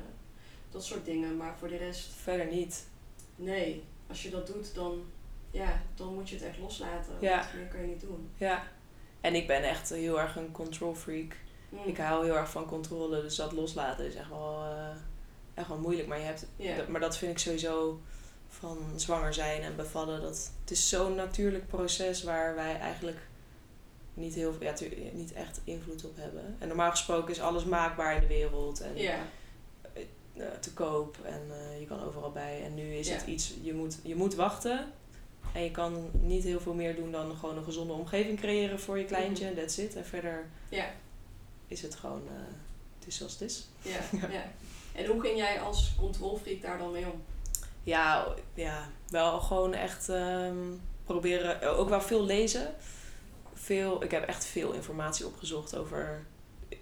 [0.70, 1.36] dat soort dingen.
[1.36, 2.12] Maar voor de rest...
[2.12, 2.86] Verder niet.
[3.36, 3.82] Nee.
[4.08, 5.04] Als je dat doet, dan,
[5.52, 7.14] ja, dan moet je het echt loslaten.
[7.20, 7.48] Ja.
[7.54, 8.30] meer kan je niet doen.
[8.36, 8.62] Ja.
[9.20, 11.36] En ik ben echt heel erg een control freak.
[11.68, 11.78] Mm.
[11.84, 13.22] Ik hou heel erg van controle.
[13.22, 14.88] Dus dat loslaten is echt wel, uh,
[15.54, 16.08] echt wel moeilijk.
[16.08, 16.88] Maar, je hebt, yeah.
[16.88, 18.00] maar dat vind ik sowieso
[18.48, 20.20] van zwanger zijn en bevallen.
[20.20, 23.18] Dat, het is zo'n natuurlijk proces waar wij eigenlijk
[24.14, 24.74] niet, heel, ja,
[25.12, 26.56] niet echt invloed op hebben.
[26.58, 28.80] En normaal gesproken is alles maakbaar in de wereld.
[28.80, 29.18] En ja.
[30.36, 32.62] Eh, te koop en uh, je kan overal bij.
[32.64, 34.92] En nu is het iets, je moet, je moet wachten.
[35.52, 38.98] En je kan niet heel veel meer doen dan gewoon een gezonde omgeving creëren voor
[38.98, 39.46] je kleintje.
[39.46, 39.96] En that's it.
[39.96, 40.90] En verder ja.
[41.66, 42.32] is het gewoon, uh,
[42.98, 43.66] het is zoals het is.
[43.82, 44.00] Ja,
[44.38, 44.50] ja.
[44.92, 47.22] En hoe ging jij als controlfreak daar dan mee om?
[47.82, 51.76] Ja, ja wel gewoon echt um, proberen.
[51.76, 52.74] Ook wel veel lezen.
[53.54, 56.26] Veel, ik heb echt veel informatie opgezocht over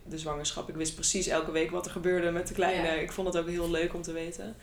[0.04, 0.68] de zwangerschap.
[0.68, 3.02] Ik wist precies elke week wat er gebeurde met de kleine.
[3.02, 4.56] Ik vond het ook heel leuk om te weten.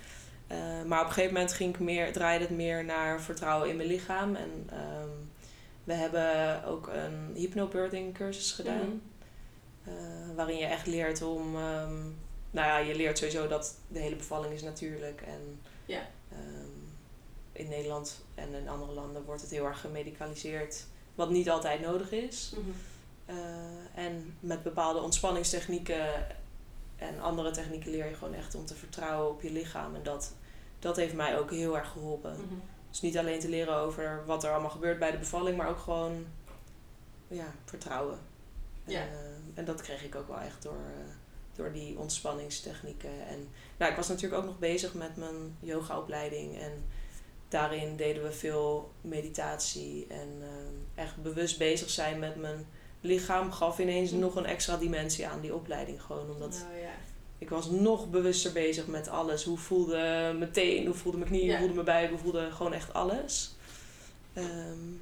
[0.51, 3.75] Uh, maar op een gegeven moment ging ik meer, draaide het meer naar vertrouwen in
[3.75, 4.35] mijn lichaam.
[4.35, 5.31] En um,
[5.83, 8.87] we hebben ook een hypnobirthing cursus gedaan.
[8.87, 9.01] Mm.
[9.87, 11.55] Uh, waarin je echt leert om...
[11.55, 12.17] Um,
[12.51, 15.21] nou ja, je leert sowieso dat de hele bevalling is natuurlijk.
[15.21, 16.01] En ja.
[16.31, 16.87] Ehm,
[17.51, 20.85] in Nederland en in andere landen wordt het heel erg gemedicaliseerd,
[21.15, 22.53] wat niet altijd nodig is.
[22.55, 22.69] Mhm.
[23.25, 26.27] Eh, en met bepaalde ontspanningstechnieken
[26.97, 29.95] en andere technieken leer je gewoon echt om te vertrouwen op je lichaam.
[29.95, 30.33] En dat,
[30.79, 32.35] dat heeft mij ook heel erg geholpen.
[32.49, 35.69] Mm Dus niet alleen te leren over wat er allemaal gebeurt bij de bevalling, maar
[35.69, 36.25] ook gewoon
[37.27, 38.19] ja, vertrouwen.
[38.83, 39.01] Ja.
[39.01, 39.17] En, uh,
[39.53, 41.13] en dat kreeg ik ook wel echt door, uh,
[41.55, 43.27] door die ontspanningstechnieken.
[43.27, 46.59] En nou, ik was natuurlijk ook nog bezig met mijn yogaopleiding.
[46.59, 46.71] En
[47.47, 50.07] daarin deden we veel meditatie.
[50.09, 52.67] En uh, echt bewust bezig zijn met mijn
[53.01, 54.19] lichaam gaf ineens hm.
[54.19, 56.01] nog een extra dimensie aan die opleiding.
[56.01, 56.86] Gewoon omdat ja.
[57.37, 59.43] Ik was nog bewuster bezig met alles.
[59.43, 62.73] Hoe voelde mijn teen, hoe voelde mijn knie, hoe voelde mijn buik, hoe voelde gewoon
[62.73, 63.55] echt alles.
[64.33, 65.01] Um,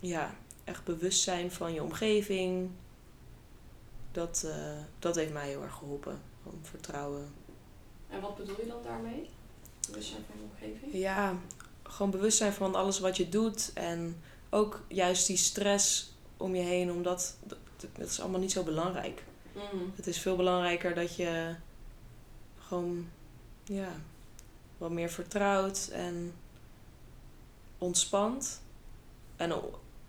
[0.00, 0.34] ja,
[0.64, 2.70] echt bewust zijn van je omgeving
[4.12, 4.54] dat, uh,
[4.98, 6.20] dat heeft mij heel erg geholpen.
[6.42, 7.32] Gewoon vertrouwen.
[8.10, 9.28] En wat bedoel je dan daarmee?
[9.88, 11.02] Bewustzijn van je omgeving?
[11.02, 11.36] Ja,
[11.82, 13.70] gewoon bewustzijn van alles wat je doet.
[13.74, 17.58] En ook juist die stress om je heen, omdat dat,
[17.92, 19.22] dat is allemaal niet zo belangrijk.
[19.54, 19.92] Mm.
[19.96, 21.54] Het is veel belangrijker dat je
[22.58, 23.08] gewoon
[23.64, 23.92] ja,
[24.78, 26.34] wat meer vertrouwt en
[27.78, 28.62] ontspant.
[29.36, 29.52] En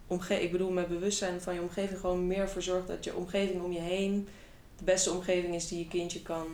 [0.07, 3.63] omge ik bedoel met bewustzijn van je omgeving gewoon meer voor zorgt dat je omgeving
[3.63, 4.27] om je heen
[4.77, 6.47] de beste omgeving is die je kindje kan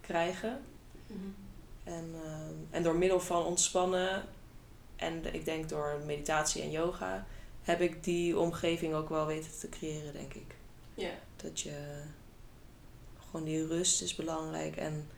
[0.00, 0.60] krijgen.
[1.06, 1.18] Mhm.
[1.84, 4.22] En, uh, en door middel van ontspannen
[4.96, 7.26] en ik denk door meditatie en yoga
[7.62, 10.54] heb ik die omgeving ook wel weten te creëren, denk ik.
[10.94, 11.10] Ja.
[11.36, 12.02] Dat je
[13.34, 14.76] gewoon die rust is belangrijk.
[14.76, 15.08] En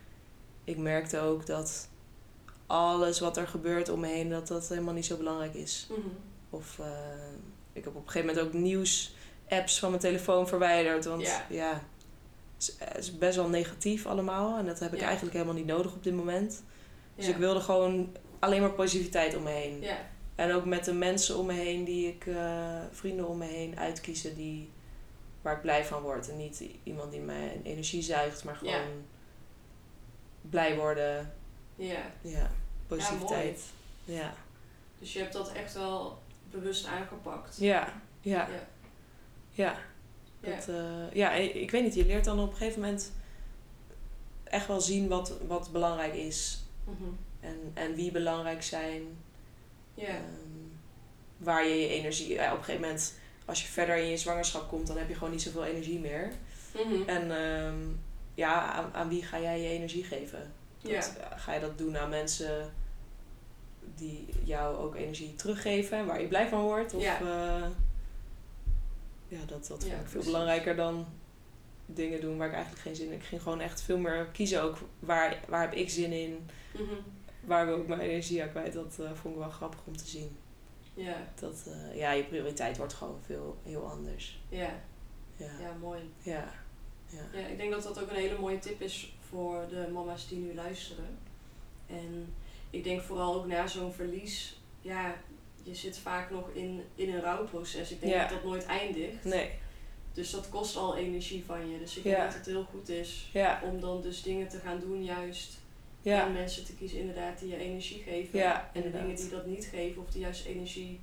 [0.64, 1.89] ik merkte ook dat
[2.67, 5.87] alles wat er gebeurt om me heen, dat dat helemaal niet zo belangrijk is.
[5.91, 6.12] Mm
[6.51, 6.87] Of uh,
[7.73, 11.05] ik heb op een gegeven moment ook nieuws-apps van mijn telefoon verwijderd.
[11.05, 11.83] Want ja, ja
[12.57, 14.59] het is best wel negatief allemaal.
[14.59, 16.62] En dat heb ik eigenlijk helemaal niet nodig op dit moment.
[17.14, 19.85] Dus ik wilde gewoon alleen maar positiviteit om me heen.
[20.35, 23.79] En ook met de mensen om me heen die ik, uh, vrienden om me heen
[23.79, 24.71] uitkiezen die,
[25.47, 26.30] waar ik blij van word.
[26.30, 29.05] En niet iemand die mijn energie zuigt, maar gewoon
[30.40, 31.34] blij worden.
[31.76, 32.12] Ja.
[32.20, 32.51] Ja,
[32.86, 33.61] positiviteit.
[34.05, 34.34] Ja,
[34.99, 36.18] Dus je hebt dat echt wel
[36.51, 37.57] bewust aangepakt.
[37.59, 38.49] Ja, ja.
[38.49, 38.59] Ja.
[39.51, 39.78] ja.
[40.40, 43.12] Dat, uh, ja, ik weet niet, je leert dan op een gegeven moment
[44.44, 46.61] echt wel zien wat, wat belangrijk is.
[46.84, 47.09] Mhm.
[47.40, 49.03] en, en wie belangrijk zijn.
[49.94, 50.14] Ja.
[50.14, 50.78] Um,
[51.36, 52.28] waar je je energie...
[52.28, 53.14] Ja, op een gegeven moment,
[53.47, 56.32] als je verder in je zwangerschap komt, dan heb je gewoon niet zoveel energie meer.
[56.74, 57.09] Mhm.
[57.09, 57.76] En ehm,
[58.34, 60.53] ja, aan, aan wie ga jij je energie geven?
[60.82, 61.36] Dat, Ja.
[61.36, 62.72] Ga je dat doen aan mensen
[63.94, 66.94] die jou ook energie teruggeven en waar je blij van wordt?
[66.94, 67.20] Of, Ja.
[67.20, 67.66] eh,
[69.28, 70.30] ja, dat, dat vond Ja, ik veel precies.
[70.30, 71.07] belangrijker dan
[71.86, 73.20] dingen doen waar ik eigenlijk geen zin in heb.
[73.20, 76.94] Ik ging gewoon echt veel meer kiezen ook waar, waar heb ik zin in, Mhm.
[77.40, 78.72] waar wil ik mijn energie aan kwijt.
[78.72, 80.36] Dat eh, vond ik wel grappig om te zien.
[80.97, 84.38] Ja, Dat, eh, ja, je prioriteit wordt gewoon veel heel anders.
[84.49, 84.82] ja,
[85.36, 86.01] Ja, ja, mooi.
[86.22, 86.53] ja.
[87.09, 87.22] ja.
[87.40, 90.38] Ja, ik denk dat dat ook een hele mooie tip is voor de mama's die
[90.38, 91.18] nu luisteren.
[91.86, 92.34] En
[92.70, 95.16] ik denk vooral ook na zo'n verlies, ja,
[95.62, 97.90] je zit vaak nog in, in een rouwproces.
[97.90, 98.20] Ik denk Ja.
[98.20, 99.24] dat dat nooit eindigt.
[99.24, 99.51] Nee,
[100.12, 101.78] Dus dat kost al energie van je.
[101.78, 103.30] Dus ik denk dat het heel goed is
[103.62, 105.59] om dan dus dingen te gaan doen juist.
[106.11, 106.26] Ja.
[106.26, 108.38] En mensen te kiezen inderdaad die je energie geven.
[108.38, 111.00] Ja, en de dingen die dat niet geven of die juist energie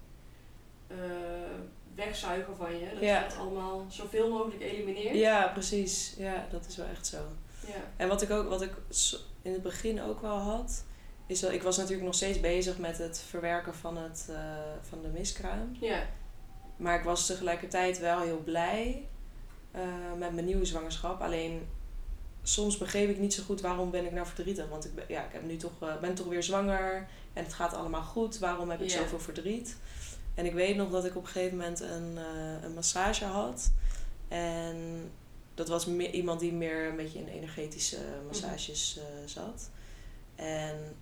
[0.88, 0.98] eh,
[1.96, 2.90] wegzuigen van je.
[2.94, 5.16] Dat je dat allemaal zoveel mogelijk elimineert.
[5.16, 6.16] Ja, precies.
[6.18, 7.18] Ja, dat is wel echt zo.
[7.68, 7.92] Ja.
[7.98, 8.72] En wat ik ook, wat ik
[9.42, 10.84] in het begin ook wel had,
[11.26, 14.38] is dat ik was natuurlijk nog steeds bezig met het verwerken van, het, eh,
[14.82, 15.76] van de miskraam.
[15.80, 16.08] Ja.
[16.78, 19.08] Maar ik was tegelijkertijd wel heel blij
[19.72, 19.82] eh,
[20.18, 21.22] met mijn nieuwe zwangerschap.
[21.22, 21.68] Alleen
[22.44, 24.70] soms begreep ik niet zo goed waarom ben ik nou verdrietig.
[24.70, 27.54] Want ik ben, ja, ik heb nu toch, eh, ben toch weer zwanger en het
[27.54, 28.40] gaat allemaal goed.
[28.40, 29.78] Waarom heb ik zoveel verdriet?
[30.34, 33.72] En ik weet nog dat ik op een gegeven moment een, eh, een massage had.
[34.28, 35.12] En
[35.54, 39.70] dat was meer, iemand die meer een beetje in energetische massages eh, zat.
[40.36, 40.96] En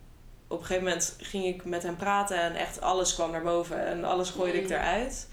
[0.48, 3.86] op een gegeven moment ging ik met hem praten en echt alles kwam naar boven
[3.86, 5.28] en alles gooide ik eruit.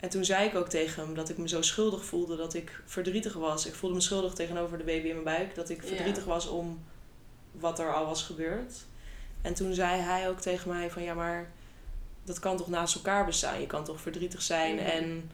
[0.00, 2.82] En toen zei ik ook tegen hem dat ik me zo schuldig voelde dat ik
[2.86, 3.66] verdrietig was.
[3.66, 5.54] Ik voelde me schuldig tegenover de baby in mijn buik.
[5.54, 5.88] Dat ik Ja.
[5.88, 6.84] verdrietig was om
[7.52, 8.72] wat er al was gebeurd.
[9.42, 11.50] En toen zei hij ook tegen mij van ja, maar
[12.24, 13.60] dat kan toch naast elkaar bestaan.
[13.60, 15.30] Je kan toch verdrietig zijn en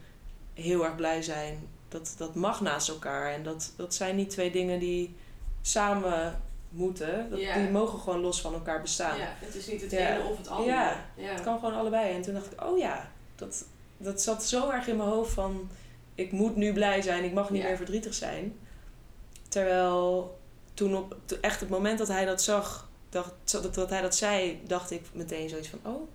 [0.53, 1.67] heel erg blij zijn.
[1.87, 3.33] Dat, dat mag naast elkaar.
[3.33, 5.15] En dat, dat zijn niet twee dingen die
[5.61, 7.29] samen moeten.
[7.29, 7.39] Dat.
[7.39, 9.17] Die mogen gewoon los van elkaar bestaan.
[9.17, 10.15] ja, het is niet het Ja.
[10.15, 10.71] ene of het andere.
[10.71, 11.05] Ja.
[11.15, 11.27] ja.
[11.33, 12.13] Het kan gewoon allebei.
[12.15, 13.65] En toen dacht ik, oh ja, dat,
[13.97, 15.69] dat zat zo erg in mijn hoofd van...
[16.15, 17.67] Ik moet nu blij zijn, ik mag niet Ja.
[17.67, 18.57] meer verdrietig zijn.
[19.47, 20.37] Terwijl
[20.73, 24.61] toen op echt het moment dat hij dat zag, dacht, dat, dat hij dat zei,
[24.67, 26.07] dacht ik meteen zoiets van, oh,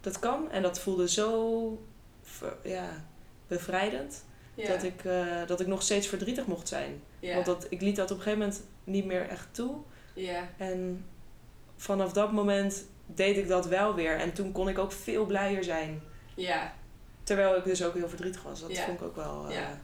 [0.00, 0.50] dat kan.
[0.50, 1.82] En dat voelde zo
[2.62, 3.04] ja,
[3.46, 4.24] bevrijdend.
[4.54, 4.68] Ja.
[4.68, 7.02] Dat, ik, eh, dat ik nog steeds verdrietig mocht zijn.
[7.20, 7.34] ja.
[7.34, 9.74] Want dat, ik liet dat op een gegeven moment niet meer echt toe.
[10.14, 10.48] ja.
[10.56, 11.04] En
[11.76, 14.18] vanaf dat moment deed ik dat wel weer.
[14.18, 16.02] En toen kon ik ook veel blijer zijn.
[16.34, 16.74] ja.
[17.26, 18.60] Terwijl ik dus ook heel verdrietig was.
[18.60, 18.84] Dat Ja.
[18.84, 19.78] vond ik ook wel, Ja.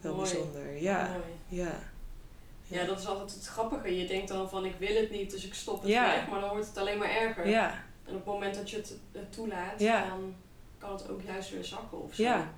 [0.00, 0.30] wel Mooi.
[0.32, 0.82] bijzonder.
[0.82, 1.22] Ja, Mooi.
[1.62, 1.72] ja.
[2.66, 3.98] Ja, dat is altijd het grappige.
[4.00, 6.04] Je denkt dan van ik wil het niet, dus ik stop het Ja.
[6.14, 6.28] weg.
[6.28, 7.48] Maar dan wordt het alleen maar erger.
[7.48, 7.70] Ja,
[8.04, 8.76] En op het moment dat je
[9.12, 10.06] het toelaat, Ja.
[10.08, 10.34] dan
[10.78, 12.22] kan het ook juist weer zakken of zo.
[12.22, 12.52] ja.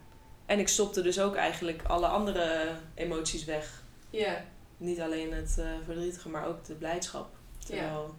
[0.46, 3.82] En ik stopte dus ook eigenlijk alle andere emoties weg.
[4.10, 4.44] Ja,
[4.76, 7.28] Niet alleen het eh, verdrietige, maar ook de blijdschap.
[7.66, 8.14] Terwijl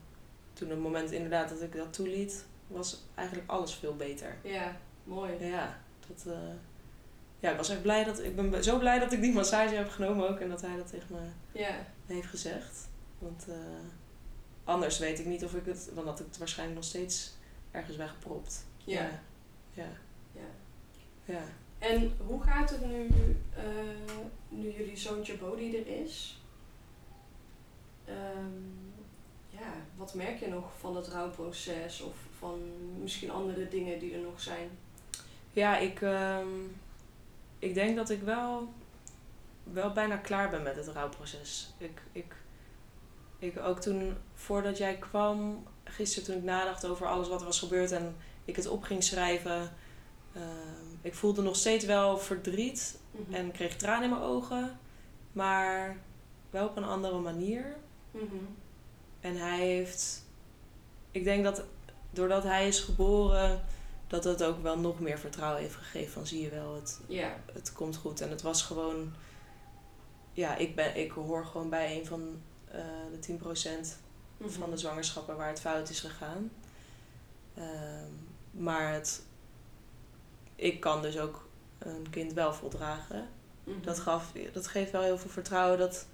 [0.53, 4.35] toen het moment inderdaad dat ik dat toeliet, was eigenlijk alles veel beter.
[4.43, 5.31] ja, mooi.
[5.45, 5.77] Ja,
[6.07, 6.39] dat, eh,
[7.39, 9.89] ja ik was echt blij dat ik ben zo blij dat ik die massage heb
[9.89, 12.89] genomen ook en dat hij dat tegen me Ja, heeft gezegd.
[13.19, 13.55] Want eh,
[14.63, 17.33] anders weet ik niet of ik het, dan had ik het waarschijnlijk nog steeds
[17.71, 18.65] ergens weggepropt.
[18.83, 19.01] ja.
[19.01, 19.09] Ja.
[19.73, 19.87] Ja.
[20.33, 21.33] Ja.
[21.33, 21.41] ja.
[21.79, 23.07] En hoe gaat het nu,
[23.55, 23.63] eh,
[24.49, 26.41] nu jullie zoontje Bodhi er is?
[28.05, 28.59] Ehm,
[29.49, 32.59] ja, wat merk je nog van het rouwproces of van
[33.01, 34.69] misschien andere dingen die er nog zijn?
[35.53, 36.47] Ja, ik, ehm,
[37.59, 38.73] ik denk dat ik wel,
[39.63, 41.73] wel bijna klaar ben met het rouwproces.
[41.77, 42.35] Ik, ik,
[43.39, 47.59] ik ook toen, voordat jij kwam, gisteren toen ik nadacht over alles wat er was
[47.59, 49.73] gebeurd en ik het op ging schrijven,
[50.33, 53.33] ehm, ik voelde nog steeds wel verdriet Mhm.
[53.33, 54.79] en kreeg tranen in mijn ogen,
[55.31, 55.97] maar
[56.49, 57.75] wel op een andere manier.
[58.11, 58.35] Mhm.
[59.19, 60.25] En hij heeft,
[61.11, 61.63] ik denk dat
[62.11, 63.63] doordat hij is geboren,
[64.11, 66.11] dat het ook wel nog meer vertrouwen heeft gegeven.
[66.11, 68.21] Van zie je wel, het, Ja, het komt goed.
[68.21, 69.13] En het was gewoon,
[70.33, 72.41] ja, ik, ben, ik hoor gewoon bij een van
[72.71, 72.81] eh,
[73.11, 73.97] de 10%
[74.37, 74.49] Mhm.
[74.49, 76.51] van de zwangerschappen waar het fout is gegaan.
[77.55, 78.09] Ehm,
[78.51, 79.23] maar het,
[80.55, 81.47] ik kan dus ook
[81.79, 83.27] een kind wel voldragen.
[83.63, 83.81] Mhm.
[83.81, 85.79] Dat, gaf, dat geeft wel heel veel vertrouwen.
[85.79, 86.05] Dat,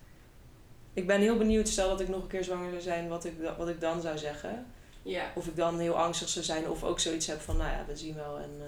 [0.93, 3.33] ik ben heel benieuwd, stel dat ik nog een keer zwanger zou zijn, wat ik,
[3.57, 4.65] wat ik dan zou zeggen.
[5.07, 7.85] Ja, Of ik dan heel angstig zou zijn, of ook zoiets heb van, nou ja,
[7.87, 8.67] we zien wel en eh,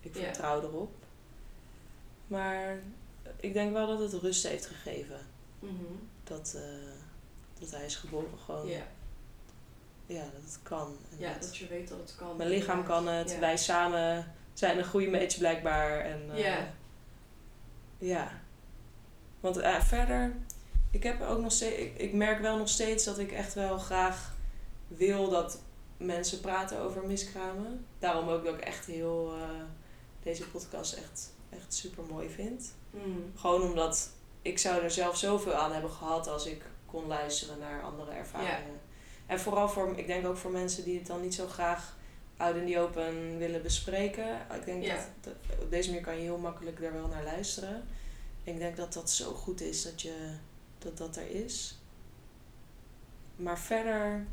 [0.00, 0.22] ik Ja.
[0.22, 0.92] vertrouw erop.
[2.26, 2.78] Maar
[3.36, 5.18] ik denk wel dat het rust heeft gegeven.
[5.58, 5.74] Mhm.
[6.24, 6.62] Dat, eh,
[7.60, 8.66] dat hij is geboren gewoon.
[8.68, 8.82] ja.
[10.06, 10.96] Ja, dat het kan.
[11.10, 12.36] En ja, dat- dat je weet dat het kan.
[12.36, 16.00] mijn lichaam kan het, wij samen zijn een goede match blijkbaar.
[16.00, 16.68] En, eh, Ja.
[17.98, 18.40] Ja.
[19.40, 20.36] Want verder,
[20.90, 23.78] ik heb ook nog steeds, ik, ik merk wel nog steeds dat ik echt wel
[23.78, 24.29] graag
[24.96, 25.60] wil dat
[25.96, 27.86] mensen praten over miskramen.
[27.98, 29.48] Daarom ook dat ik echt heel eh,
[30.22, 32.74] deze podcast echt, echt super mooi vind.
[32.90, 33.32] Mm.
[33.36, 34.10] Gewoon omdat
[34.42, 38.80] ik zou er zelf zoveel aan hebben gehad als ik kon luisteren naar andere ervaringen.
[39.26, 41.96] En vooral voor, ik denk ook voor mensen die het dan niet zo graag
[42.36, 44.46] out in the open willen bespreken.
[44.54, 44.94] Ik denk Ja.
[44.94, 47.84] dat, dat op deze manier kan je heel makkelijk er wel naar luisteren.
[48.44, 50.34] Ik denk dat dat zo goed is dat je,
[50.78, 51.78] dat, dat er is.
[53.36, 54.26] Maar verder,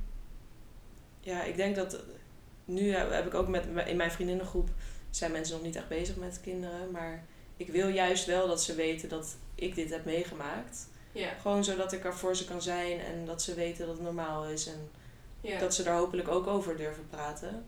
[1.27, 1.99] ja, ik denk dat
[2.65, 4.69] nu heb ik ook met in mijn vriendinnengroep
[5.09, 7.25] zijn mensen nog niet echt bezig met kinderen, maar
[7.57, 10.87] ik wil juist wel dat ze weten dat ik dit heb meegemaakt.
[11.11, 11.29] Ja.
[11.41, 14.45] Gewoon zodat ik er voor ze kan zijn en dat ze weten dat het normaal
[14.45, 14.89] is en
[15.41, 15.59] Ja.
[15.59, 17.65] dat ze daar hopelijk ook over durven praten.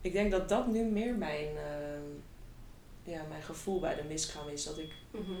[0.00, 4.64] Ik denk dat dat nu meer mijn, eh, ja, mijn gevoel bij de miskraam is.
[4.64, 5.32] Dat ik Mhm.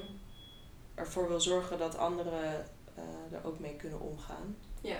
[0.94, 2.64] ervoor wil zorgen dat anderen
[2.94, 4.56] eh, er ook mee kunnen omgaan.
[4.80, 4.98] Ja.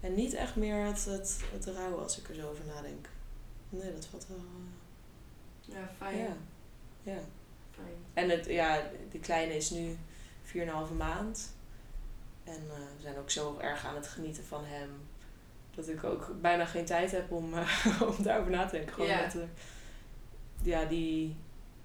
[0.00, 3.08] En niet echt meer het, het, het rouwen als ik er zo over nadenk.
[3.68, 4.36] Nee, dat valt wel.
[4.38, 6.18] eh, Ja, fijn.
[6.18, 6.36] ja.
[7.02, 7.18] ja.
[7.70, 7.94] Fijn.
[8.14, 9.96] En het, ja, die kleine is nu
[10.44, 10.52] 4,5
[10.96, 11.52] maand.
[12.44, 14.90] En eh, we zijn ook zo erg aan het genieten van hem.
[15.74, 18.94] Dat ik ook bijna geen tijd heb om, eh, om daarover na te denken.
[18.94, 19.34] Gewoon Ja.
[19.34, 19.48] er-
[20.62, 21.36] ja, die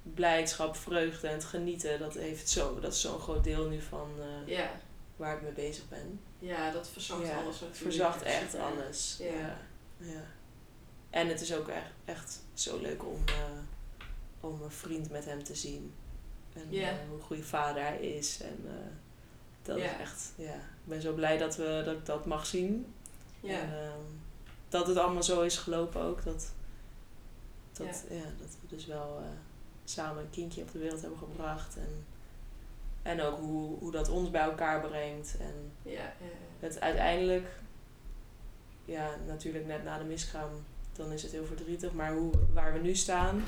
[0.04, 4.10] blijdschap, vreugde en het genieten, dat, heeft zo, dat is zo'n groot deel nu van
[4.46, 4.72] Ja.
[5.16, 6.20] Waar ik mee bezig ben.
[6.40, 7.76] Ja, dat verzacht Ja, alles natuurlijk.
[7.78, 9.18] verzacht echt er- alles.
[9.20, 9.58] Ja.
[9.98, 10.22] Ja.
[11.10, 13.34] En het is ook echt, echt zo leuk om, eh,
[14.40, 15.94] om een vriend met hem te zien.
[16.54, 18.42] En eh, hoe goede vader hij is.
[18.42, 18.74] En eh,
[19.62, 20.54] dat is echt, ja.
[20.56, 22.94] Ik ben zo blij dat, we, dat ik dat mag zien.
[23.40, 23.60] Ja.
[23.60, 24.00] En ehm,
[24.70, 26.24] dat het allemaal zo is gelopen ook.
[26.24, 26.52] Dat,
[27.74, 28.24] dat, ja.
[28.40, 29.28] dat we dus wel eh,
[29.86, 31.76] samen een kindje op de wereld hebben gebracht.
[31.78, 32.06] En,
[33.06, 35.38] en ook hoe, hoe dat ons bij elkaar brengt.
[35.40, 35.92] En Ja.
[35.92, 36.26] ja, ja.
[36.60, 37.48] het uiteindelijk,
[38.86, 40.50] ja, natuurlijk net na de miskraam,
[40.94, 41.92] dan is het heel verdrietig.
[41.94, 43.44] Maar hoe, waar we nu staan,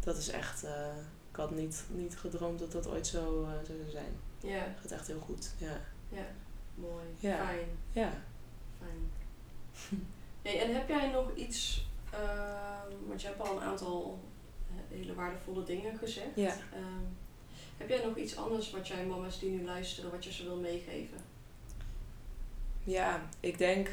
[0.00, 0.64] dat is echt.
[0.64, 0.96] eh,
[1.30, 4.16] ik had niet, niet gedroomd dat dat ooit zo eh, zou zijn.
[4.40, 4.58] Ja.
[4.58, 5.54] Het gaat echt heel goed.
[5.58, 5.80] Ja.
[6.08, 6.26] Ja.
[6.74, 7.04] Mooi.
[7.18, 7.68] Fijn.
[7.92, 8.10] Ja.
[8.78, 9.10] Fijn.
[10.42, 14.18] Hey, en heb jij nog iets, ehm, want je hebt al een aantal
[14.70, 16.26] eh, hele waardevolle dingen gezegd.
[16.34, 16.50] Ja.
[16.72, 17.04] Ehm,
[17.76, 20.56] heb jij nog iets anders wat jij mama's die nu luisteren, wat je ze wil
[20.56, 21.18] meegeven?
[22.84, 23.90] Ja, ik denk.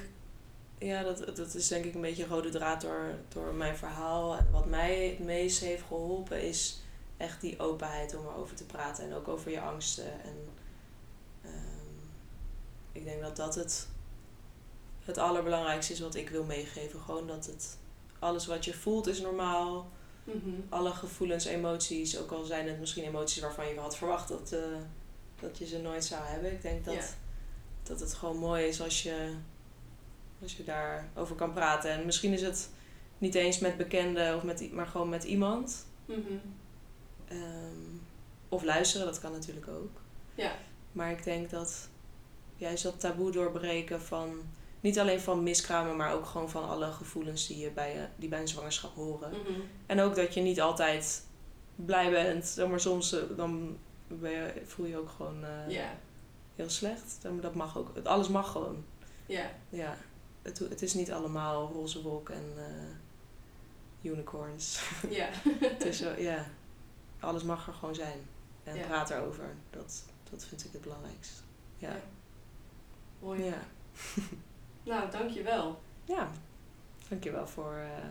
[0.78, 4.36] Ja, dat, dat is denk ik een beetje rode draad door, door mijn verhaal.
[4.36, 6.82] En wat mij het meest heeft geholpen is
[7.18, 9.04] echt die openheid om erover te praten.
[9.04, 10.12] En ook over je angsten.
[10.24, 10.50] En
[11.42, 12.08] ehm,
[12.92, 13.88] ik denk dat dat het,
[15.04, 17.00] het allerbelangrijkste is wat ik wil meegeven.
[17.00, 17.78] Gewoon dat het
[18.20, 19.92] alles wat je voelt is normaal.
[20.70, 24.60] Alle gevoelens, emoties, ook al zijn het misschien emoties waarvan je had verwacht dat, eh,
[25.40, 26.52] dat je ze nooit zou hebben.
[26.52, 27.06] Ik denk dat, Ja.
[27.84, 29.34] dat het gewoon mooi is als je,
[30.42, 31.92] als je daarover kan praten.
[31.92, 32.70] En misschien is het
[33.18, 35.86] niet eens met bekenden, of met, maar gewoon met iemand.
[36.06, 36.20] Mhm.
[37.28, 37.98] Ehm,
[38.50, 40.02] of luisteren, dat kan natuurlijk ook.
[40.36, 40.56] Ja.
[40.92, 41.90] Maar ik denk dat
[42.58, 44.42] juist dat taboe doorbreken van
[44.84, 48.30] niet alleen van miskramen, maar ook gewoon van alle gevoelens die, je bij, je, die
[48.30, 49.30] bij een zwangerschap horen.
[49.30, 49.60] Mhm.
[49.86, 51.26] En ook dat je niet altijd
[51.76, 52.68] blij bent.
[52.70, 53.78] Maar soms eh, dan
[54.08, 55.86] ben je, voel je ook gewoon eh,
[56.56, 57.20] heel slecht.
[57.42, 57.98] Dat mag ook.
[58.04, 58.86] Alles mag gewoon.
[59.26, 59.52] Ja.
[59.70, 59.98] Ja.
[60.42, 64.82] Het, het is niet allemaal roze wolk en eh, unicorns.
[65.10, 65.30] Ja.
[65.74, 66.46] het is zo, ja.
[67.20, 68.20] Alles mag er gewoon zijn.
[68.64, 69.56] En praat erover.
[69.70, 71.44] Dat, dat vind ik het belangrijkst.
[71.78, 71.90] Ja.
[71.90, 72.02] Ja.
[73.20, 73.44] Mooi.
[73.44, 73.58] Ja.
[74.84, 75.82] Nou, dankjewel.
[76.06, 76.32] ja.
[77.10, 78.06] Dankjewel voor eh,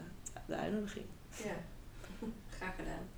[0.46, 1.04] de uitnodiging.
[1.44, 1.54] Ja.
[2.56, 3.08] Graag gedaan.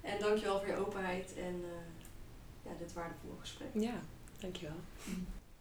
[0.00, 3.68] En dankjewel voor je openheid en eh, ja, dit waardevolle gesprek.
[3.72, 4.00] Ja,
[4.40, 4.76] dankjewel.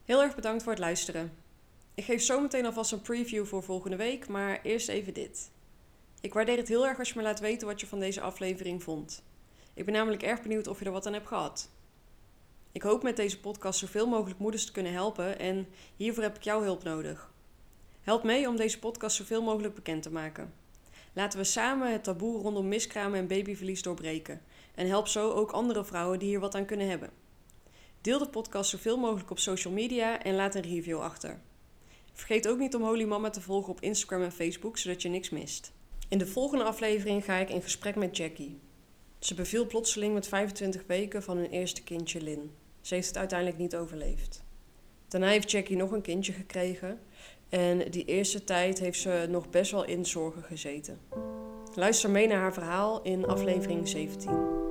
[0.06, 1.32] Heel erg bedankt voor het luisteren.
[1.94, 5.52] Ik geef zo meteen alvast een preview voor volgende week, maar eerst even dit.
[6.22, 8.84] Ik waardeer het heel erg als je me laat weten wat je van deze aflevering
[8.84, 9.24] vond.
[9.74, 11.70] Ik ben namelijk erg benieuwd of je er wat aan hebt gehad.
[12.72, 16.44] Ik hoop met deze podcast zoveel mogelijk moeders te kunnen helpen en hiervoor heb ik
[16.44, 17.33] jouw hulp nodig.
[18.04, 20.54] Help mee om deze podcast zoveel mogelijk bekend te maken.
[21.14, 24.42] Laten we samen het taboe rondom miskramen en babyverlies doorbreken
[24.76, 27.10] en help zo ook andere vrouwen die hier wat aan kunnen hebben.
[28.02, 31.40] Deel de podcast zoveel mogelijk op social media en laat een review achter.
[32.14, 35.30] Vergeet ook niet om Holy Mama te volgen op Instagram en Facebook, zodat je niks
[35.30, 35.72] mist.
[36.10, 38.60] In de volgende aflevering ga ik in gesprek met Jackie.
[39.20, 42.52] Ze beviel plotseling met 25 weken van hun eerste kindje Lin.
[42.82, 44.44] Ze heeft het uiteindelijk niet overleefd.
[45.08, 47.00] Daarna heeft Jackie nog een kindje gekregen
[47.54, 51.00] en die eerste tijd heeft ze nog best wel in zorgen gezeten.
[51.76, 54.63] Luister mee naar haar verhaal in aflevering 17.